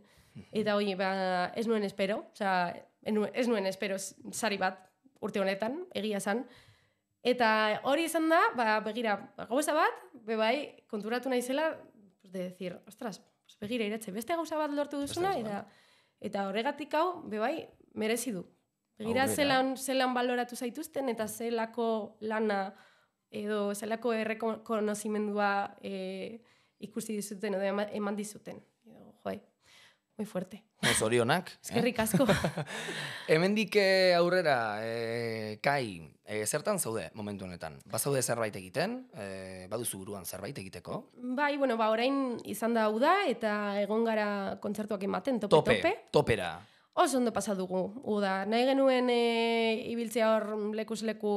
Eta 0.52 0.76
hori, 0.78 0.94
ba, 0.98 1.52
ez 1.58 1.66
nuen 1.68 1.84
espero, 1.88 2.20
osea, 2.34 2.74
ez 3.04 3.48
nuen- 3.48 3.68
espero 3.70 3.98
sari 3.98 4.58
bat 4.62 4.80
urte 5.22 5.42
honetan, 5.42 5.80
egia 5.94 6.20
zan. 6.20 6.44
Eta 7.24 7.82
hori 7.90 8.06
izan 8.06 8.30
da, 8.30 8.40
ba, 8.56 8.80
begira, 8.86 9.18
gauza 9.50 9.74
bat, 9.74 10.02
be 10.14 10.36
bai, 10.36 10.56
konturatu 10.88 11.30
naizela, 11.30 11.72
pues 12.22 12.32
de 12.32 12.50
decir, 12.50 12.80
ostras, 12.88 13.22
pues 13.46 13.58
begira 13.60 13.86
iratze, 13.86 14.12
beste 14.12 14.36
gauza 14.36 14.58
bat 14.58 14.72
lortu 14.72 15.00
duzuna, 15.02 15.36
eta, 15.40 15.66
eta 16.22 16.48
horregatik 16.50 16.94
hau, 16.94 17.24
be 17.30 17.40
bai, 17.40 17.56
merezi 17.94 18.32
du. 18.32 18.46
Begira, 18.98 19.28
zelan, 19.28 19.76
zelan 19.78 20.14
baloratu 20.14 20.56
zaituzten, 20.56 21.10
eta 21.10 21.28
zelako 21.28 22.18
lana, 22.22 22.74
edo 23.32 23.74
zelako 23.76 24.14
errekonozimendua 24.14 25.78
e, 25.82 26.42
ikusi 26.80 27.16
dizuten, 27.18 27.56
edo 27.58 27.64
ema- 27.66 27.90
eman 27.92 28.16
dizuten. 28.16 28.60
Edo, 28.86 29.14
joe, 29.24 29.40
muy 30.18 30.26
fuerte. 30.26 30.64
Ez 30.84 31.02
orionak. 31.02 31.50
eh? 31.54 31.58
Eskerrik 31.64 32.00
asko. 32.00 32.26
Hemendik 33.34 33.76
eh, 33.80 34.14
aurrera, 34.18 34.58
eh, 34.86 35.58
kai, 35.64 36.04
eh, 36.26 36.46
zertan 36.46 36.78
zaude 36.80 37.10
momentu 37.16 37.46
honetan? 37.46 37.80
Bazaude 37.90 38.22
zerbait 38.22 38.56
egiten? 38.56 39.08
Eh, 39.16 39.66
baduzu 39.72 39.98
buruan 40.04 40.26
zerbait 40.26 40.58
egiteko? 40.58 41.10
bai, 41.16 41.56
bueno, 41.58 41.78
ba, 41.78 41.90
orain 41.90 42.38
izan 42.46 42.74
da 42.78 42.86
hau 42.90 43.00
da, 43.00 43.24
eta 43.28 43.80
egon 43.82 44.04
gara 44.06 44.60
kontzertuak 44.62 45.02
ematen, 45.04 45.40
tope, 45.40 45.56
Tope, 45.56 45.76
tope. 45.82 45.96
topera. 46.12 46.52
Oso 46.94 47.18
ondo 47.18 47.34
pasa 47.34 47.56
dugu, 47.58 47.88
uda. 48.06 48.46
Nahi 48.46 48.68
genuen 48.70 49.08
e, 49.10 49.86
ibiltzea 49.90 50.28
hor 50.36 50.44
lekuz 50.78 51.02
leku 51.02 51.32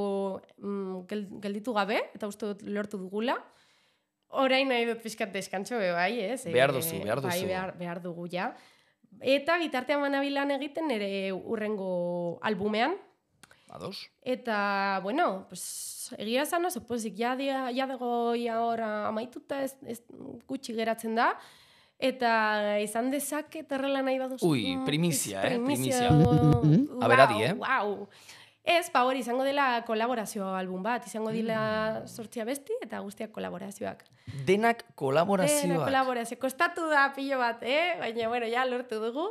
mm, 0.60 1.06
gel- 1.08 1.28
gelditu 1.40 1.72
gabe, 1.72 2.02
eta 2.14 2.28
uste 2.28 2.50
dut 2.52 2.62
lortu 2.68 2.98
dugula. 3.00 3.38
Orain 4.36 4.68
nahi 4.68 4.84
dut 4.84 5.00
pixkat 5.00 5.32
deskantxo 5.32 5.78
be 5.80 5.92
bai, 5.96 6.12
ez? 6.20 6.42
E, 6.44 6.52
Behar 6.52 6.74
duzu, 6.76 6.98
behar 7.00 7.22
Bai, 7.24 7.38
duzu. 7.38 7.48
behar, 7.48 7.72
behar 7.78 8.02
dugu 8.04 8.26
ja. 8.28 8.50
Eta 9.24 9.56
bitartean 9.56 10.02
manabilan 10.04 10.50
egiten 10.58 10.90
ere 10.92 11.32
urrengo 11.32 12.38
albumean. 12.44 12.98
Ados? 13.72 14.10
Eta, 14.22 15.00
bueno, 15.02 15.46
pues, 15.48 16.12
egia 16.20 16.42
esan 16.44 16.68
oso 16.68 16.84
pozik, 16.86 17.16
ja, 17.18 17.32
dia, 17.34 17.70
ja 17.74 17.86
dago 17.88 18.34
ja 18.38 18.60
ora 18.62 19.06
amaituta 19.08 19.62
ez, 19.64 19.72
ez 19.88 20.02
gutxi 20.46 20.76
geratzen 20.76 21.16
da. 21.16 21.32
Eta 21.98 22.78
izan 22.84 23.10
dezake 23.10 23.62
terrela 23.64 24.02
nahi 24.02 24.18
baduzu. 24.20 24.46
Ui, 24.50 24.76
primizia, 24.84 25.42
eh, 25.46 25.54
primizia. 25.56 26.10
Wow, 26.12 27.02
Aberadi, 27.02 27.42
eh? 27.44 27.52
Wow. 27.54 28.08
Ez, 28.66 28.90
ba 28.92 29.04
hori, 29.06 29.20
izango 29.22 29.44
dela 29.46 29.84
kolaborazio 29.86 30.48
album 30.58 30.82
bat, 30.82 31.06
izango 31.06 31.30
Mm. 31.30 31.34
dila 31.34 32.02
sortzia 32.06 32.44
besti 32.44 32.72
eta 32.82 32.98
guztiak 32.98 33.30
kolaborazioak. 33.30 34.04
Denak 34.44 34.82
Dena 34.82 34.94
kolaborazioak. 34.96 35.84
kolaborazio, 35.84 36.38
kostatu 36.38 36.88
da 36.90 37.12
pilo 37.14 37.38
bat, 37.38 37.62
eh? 37.62 37.94
Baina, 38.00 38.28
bueno, 38.28 38.46
ja 38.46 38.64
lortu 38.66 38.96
dugu. 39.00 39.28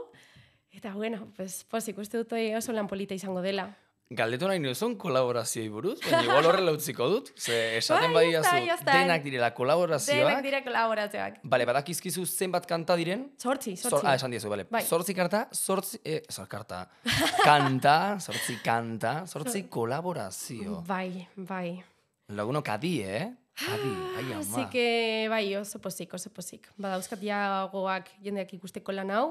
Eta, 0.71 0.93
bueno, 0.93 1.27
pues, 1.35 1.63
pozik, 1.65 1.97
uste 1.97 2.17
dut 2.17 2.31
oso 2.57 2.71
lan 2.71 2.87
polita 2.87 3.13
izango 3.13 3.41
dela. 3.41 3.75
Galdetu 4.13 4.45
nahi 4.45 4.59
nuzun 4.61 4.93
kolaborazioi 5.01 5.65
buruz, 5.73 5.95
baina 6.03 6.19
igual 6.27 6.45
horrela 6.45 6.73
utziko 6.77 7.07
dut, 7.09 7.31
ze 7.41 7.55
esaten 7.79 8.11
Bai, 8.13 8.27
bai 8.37 8.67
está. 8.69 8.93
denak 8.93 9.23
direla 9.25 9.49
kolaborazioak. 9.57 10.19
Denak 10.29 10.43
dire 10.45 10.59
kolaborazioak. 10.61 11.39
Bale, 11.43 11.65
badakizkizu 11.65 12.25
zenbat 12.29 12.67
kanta 12.69 12.93
diren? 12.99 13.23
Sortzi, 13.41 13.73
Zor, 13.75 13.95
sortzi. 13.95 14.07
ah, 14.11 14.13
esan 14.19 14.29
diezu, 14.35 14.51
bale. 14.53 14.67
Bai. 14.69 14.83
Zortzi 14.85 15.15
karta, 15.17 15.47
zortzi, 15.57 15.97
eh, 16.05 16.21
zor 16.29 16.45
karta, 16.47 16.83
kanta, 17.47 17.95
zortzi 18.21 18.59
kanta, 18.61 19.15
zortzi 19.25 19.63
kolaborazio. 19.73 20.83
Bai, 20.85 21.25
bai. 21.35 21.81
Lagunok 22.29 22.69
adi, 22.77 22.93
eh? 23.01 23.25
Adi, 23.73 23.91
ai 24.19 24.25
ama. 24.35 24.39
Así 24.43 24.69
que, 24.69 24.87
bai, 25.33 25.47
oso 25.57 25.79
pozik, 25.81 26.13
oso 26.13 26.29
pozik. 26.29 26.69
Badauzkat 26.77 27.25
ja 27.25 27.39
gogoak 27.73 28.13
jendeak 28.21 28.53
ikusteko 28.53 28.93
lan 28.93 29.09
hau. 29.17 29.29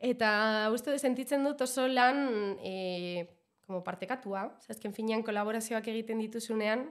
Eta 0.00 0.70
uste 0.72 0.94
sentitzen 1.02 1.44
dut 1.44 1.60
oso 1.60 1.84
lan 1.90 2.56
e, 2.62 3.26
como 3.68 3.84
partekatua. 3.84 4.56
Zazken 4.64 4.94
finean 4.96 5.22
kolaborazioak 5.22 5.86
egiten 5.92 6.22
dituzunean, 6.24 6.86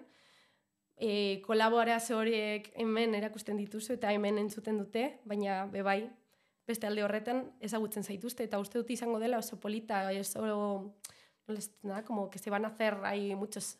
e, 0.93 1.41
kolaborazio 1.41 2.19
horiek 2.21 2.69
hemen 2.77 3.15
erakusten 3.17 3.57
dituzu 3.57 3.95
eta 3.97 4.13
hemen 4.13 4.37
entzuten 4.37 4.77
dute, 4.77 5.07
baina 5.25 5.63
bebai, 5.73 6.03
beste 6.69 6.85
alde 6.85 7.01
horretan 7.01 7.41
ezagutzen 7.65 8.05
zaituzte 8.05 8.45
eta 8.45 8.59
uste 8.61 8.77
dut 8.77 8.91
izango 8.93 9.17
dela 9.17 9.39
oso 9.41 9.57
polita, 9.59 10.03
oso, 10.21 10.43
nola 11.47 11.63
esaten 11.63 11.95
da, 11.95 12.03
como 12.05 12.29
que 12.29 12.37
se 12.37 12.53
van 12.53 12.65
a 12.65 12.69
hacer 12.69 12.99
ahí 13.03 13.33
muchos 13.35 13.77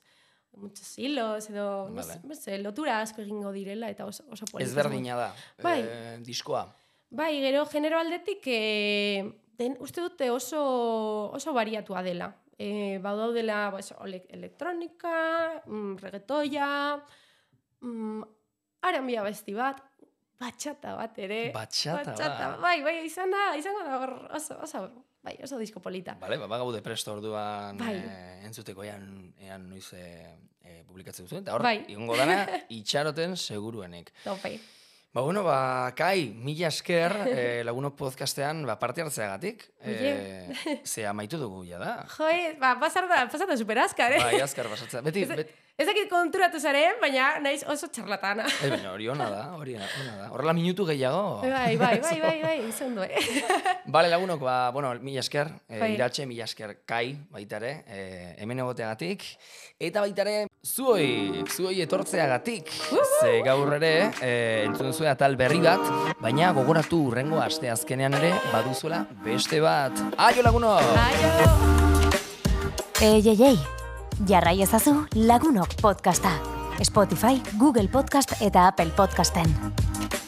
muchos 0.57 0.97
hilos 0.97 1.51
edo 1.51 1.89
no 1.89 2.01
Vale. 2.01 2.21
no 2.23 2.33
sé, 2.33 2.57
lotura 2.57 3.01
asko 3.01 3.21
egingo 3.21 3.51
direla 3.51 3.91
eta 3.91 4.07
oso, 4.07 4.25
oso 4.31 4.47
polita. 4.49 4.65
Ezberdina 4.65 5.19
da, 5.19 5.27
Bai. 5.61 5.83
eh, 5.85 6.17
diskoa. 6.25 6.63
Bai, 7.11 7.37
gero 7.43 7.67
genero 7.69 7.99
aldetik 7.99 8.41
e, 8.47 9.21
den, 9.59 9.77
uste 9.79 10.01
dute 10.01 10.31
oso, 10.31 11.29
oso 11.29 11.53
bariatua 11.53 12.01
dela. 12.01 12.31
E, 12.57 12.97
badaudela 12.97 13.69
pues, 13.71 13.91
ole- 14.01 14.25
elektronika, 14.33 15.61
mm, 15.65 15.97
reggaetoia, 16.01 16.69
mm, 17.81 18.21
arambia 18.81 19.21
besti 19.21 19.53
bat, 19.53 19.83
batxata 20.39 20.95
bat 20.97 21.17
ere. 21.21 21.51
Batxata 21.53 22.15
bat. 22.17 22.59
Bai, 22.61 22.81
bai, 22.85 22.95
izan 23.05 23.31
da, 23.33 23.51
izango 23.57 23.83
da 23.85 23.99
hor 24.01 24.13
oso, 24.39 24.57
oso, 24.65 24.81
bai, 25.21 25.35
oso 25.43 25.57
disko 25.61 25.79
polita. 25.81 26.15
Bale, 26.19 26.37
ba, 26.41 26.47
bagaude 26.49 26.81
presto 26.81 27.13
orduan 27.13 27.77
Bai. 27.77 27.95
eh, 27.97 28.41
entzuteko 28.49 28.83
ean, 28.83 29.33
ean 29.37 29.69
noiz 29.69 29.91
eh, 29.93 30.33
eh, 30.61 30.81
publikatzen 30.87 31.25
duzuen, 31.25 31.45
eta 31.45 31.53
hor, 31.55 31.61
Bai. 31.61 31.85
dana, 32.17 32.39
itxaroten 32.79 33.37
seguruenik. 33.37 34.13
Tope. 34.23 34.57
Ba, 35.17 35.23
bueno, 35.25 35.41
ba, 35.41 35.95
Kai, 35.97 36.27
mila 36.29 36.67
esker 36.69 37.09
eh, 37.33 37.63
lagunok 37.65 37.95
podcastean 37.97 38.59
ba, 38.69 38.75
parte 38.77 39.01
hartzeagatik. 39.01 39.63
Eh, 39.81 40.45
ze 40.85 41.07
amaitu 41.09 41.39
dugu, 41.41 41.63
ja 41.65 41.79
da. 41.81 41.93
Joe, 42.19 42.51
ba, 42.61 42.75
pasar 42.77 43.07
da, 43.09 43.23
pasar 43.25 43.49
da 43.49 43.57
super 43.57 43.79
azkar, 43.81 44.13
eh? 44.13 44.19
Bai, 44.21 44.37
azkar 44.45 44.69
pasatzea. 44.69 45.01
Beti, 45.01 45.23
Ez- 45.25 45.31
bet, 45.39 45.55
Ez 45.77 45.85
dakit 45.85 46.07
konturatu 46.09 46.57
zaren, 46.57 46.95
baina 46.97 47.35
naiz 47.37 47.59
oso 47.69 47.85
txarlatana. 47.93 48.47
eh, 48.65 48.69
baina 48.71 48.95
hori 48.95 49.11
ona 49.13 49.27
da, 49.29 49.41
hori 49.53 49.75
ona 49.77 49.85
da. 50.17 50.29
Horrela 50.33 50.55
minutu 50.57 50.87
gehiago. 50.89 51.43
Bai, 51.43 51.75
bai, 51.77 51.99
bai, 52.01 52.15
bai, 52.23 52.37
bai, 52.41 52.55
izan 52.65 52.95
du, 52.97 53.03
eh? 53.05 53.21
Bale, 53.93 54.09
lagunok, 54.09 54.41
ba, 54.41 54.55
bueno, 54.73 54.95
mila 55.05 55.21
esker, 55.21 55.51
eh, 55.69 55.77
Bai. 55.83 55.91
iratxe, 55.93 56.25
mila 56.25 56.47
esker, 56.49 56.73
Kai, 56.89 57.13
baita 57.29 57.61
ere, 57.61 57.71
eh, 57.93 58.33
hemen 58.41 58.63
egoteagatik. 58.65 59.27
Eta 59.77 60.01
baita 60.01 60.25
ere, 60.25 60.49
zuoi, 60.65 61.45
zuoi 61.45 61.77
etortzeagatik. 61.85 62.73
Ze 63.21 63.37
gaur 63.45 63.77
ere, 63.77 63.93
eh, 64.25 64.65
entzun 64.65 64.89
zuen 64.97 65.13
atal 65.13 65.37
berri 65.37 65.61
bat, 65.61 66.17
baina 66.17 66.55
gogoratu 66.57 67.05
urrengo 67.11 67.37
aste 67.45 67.69
azkenean 67.69 68.17
ere, 68.17 68.33
baduzuela 68.49 69.05
beste 69.21 69.61
bat. 69.61 69.93
Aio 70.17 70.41
lagunok! 70.41 70.93
Aio! 71.05 71.57
Ei, 72.97 73.21
ei, 73.21 73.37
ei, 73.53 73.57
jarrai 74.25 74.61
ezazu 74.61 75.05
lagunok 75.15 75.75
podcasta. 75.81 76.31
Spotify, 76.83 77.41
Google 77.57 77.87
Podcast 77.89 78.37
eta 78.41 78.67
Apple 78.67 78.93
Podcasten. 78.95 80.26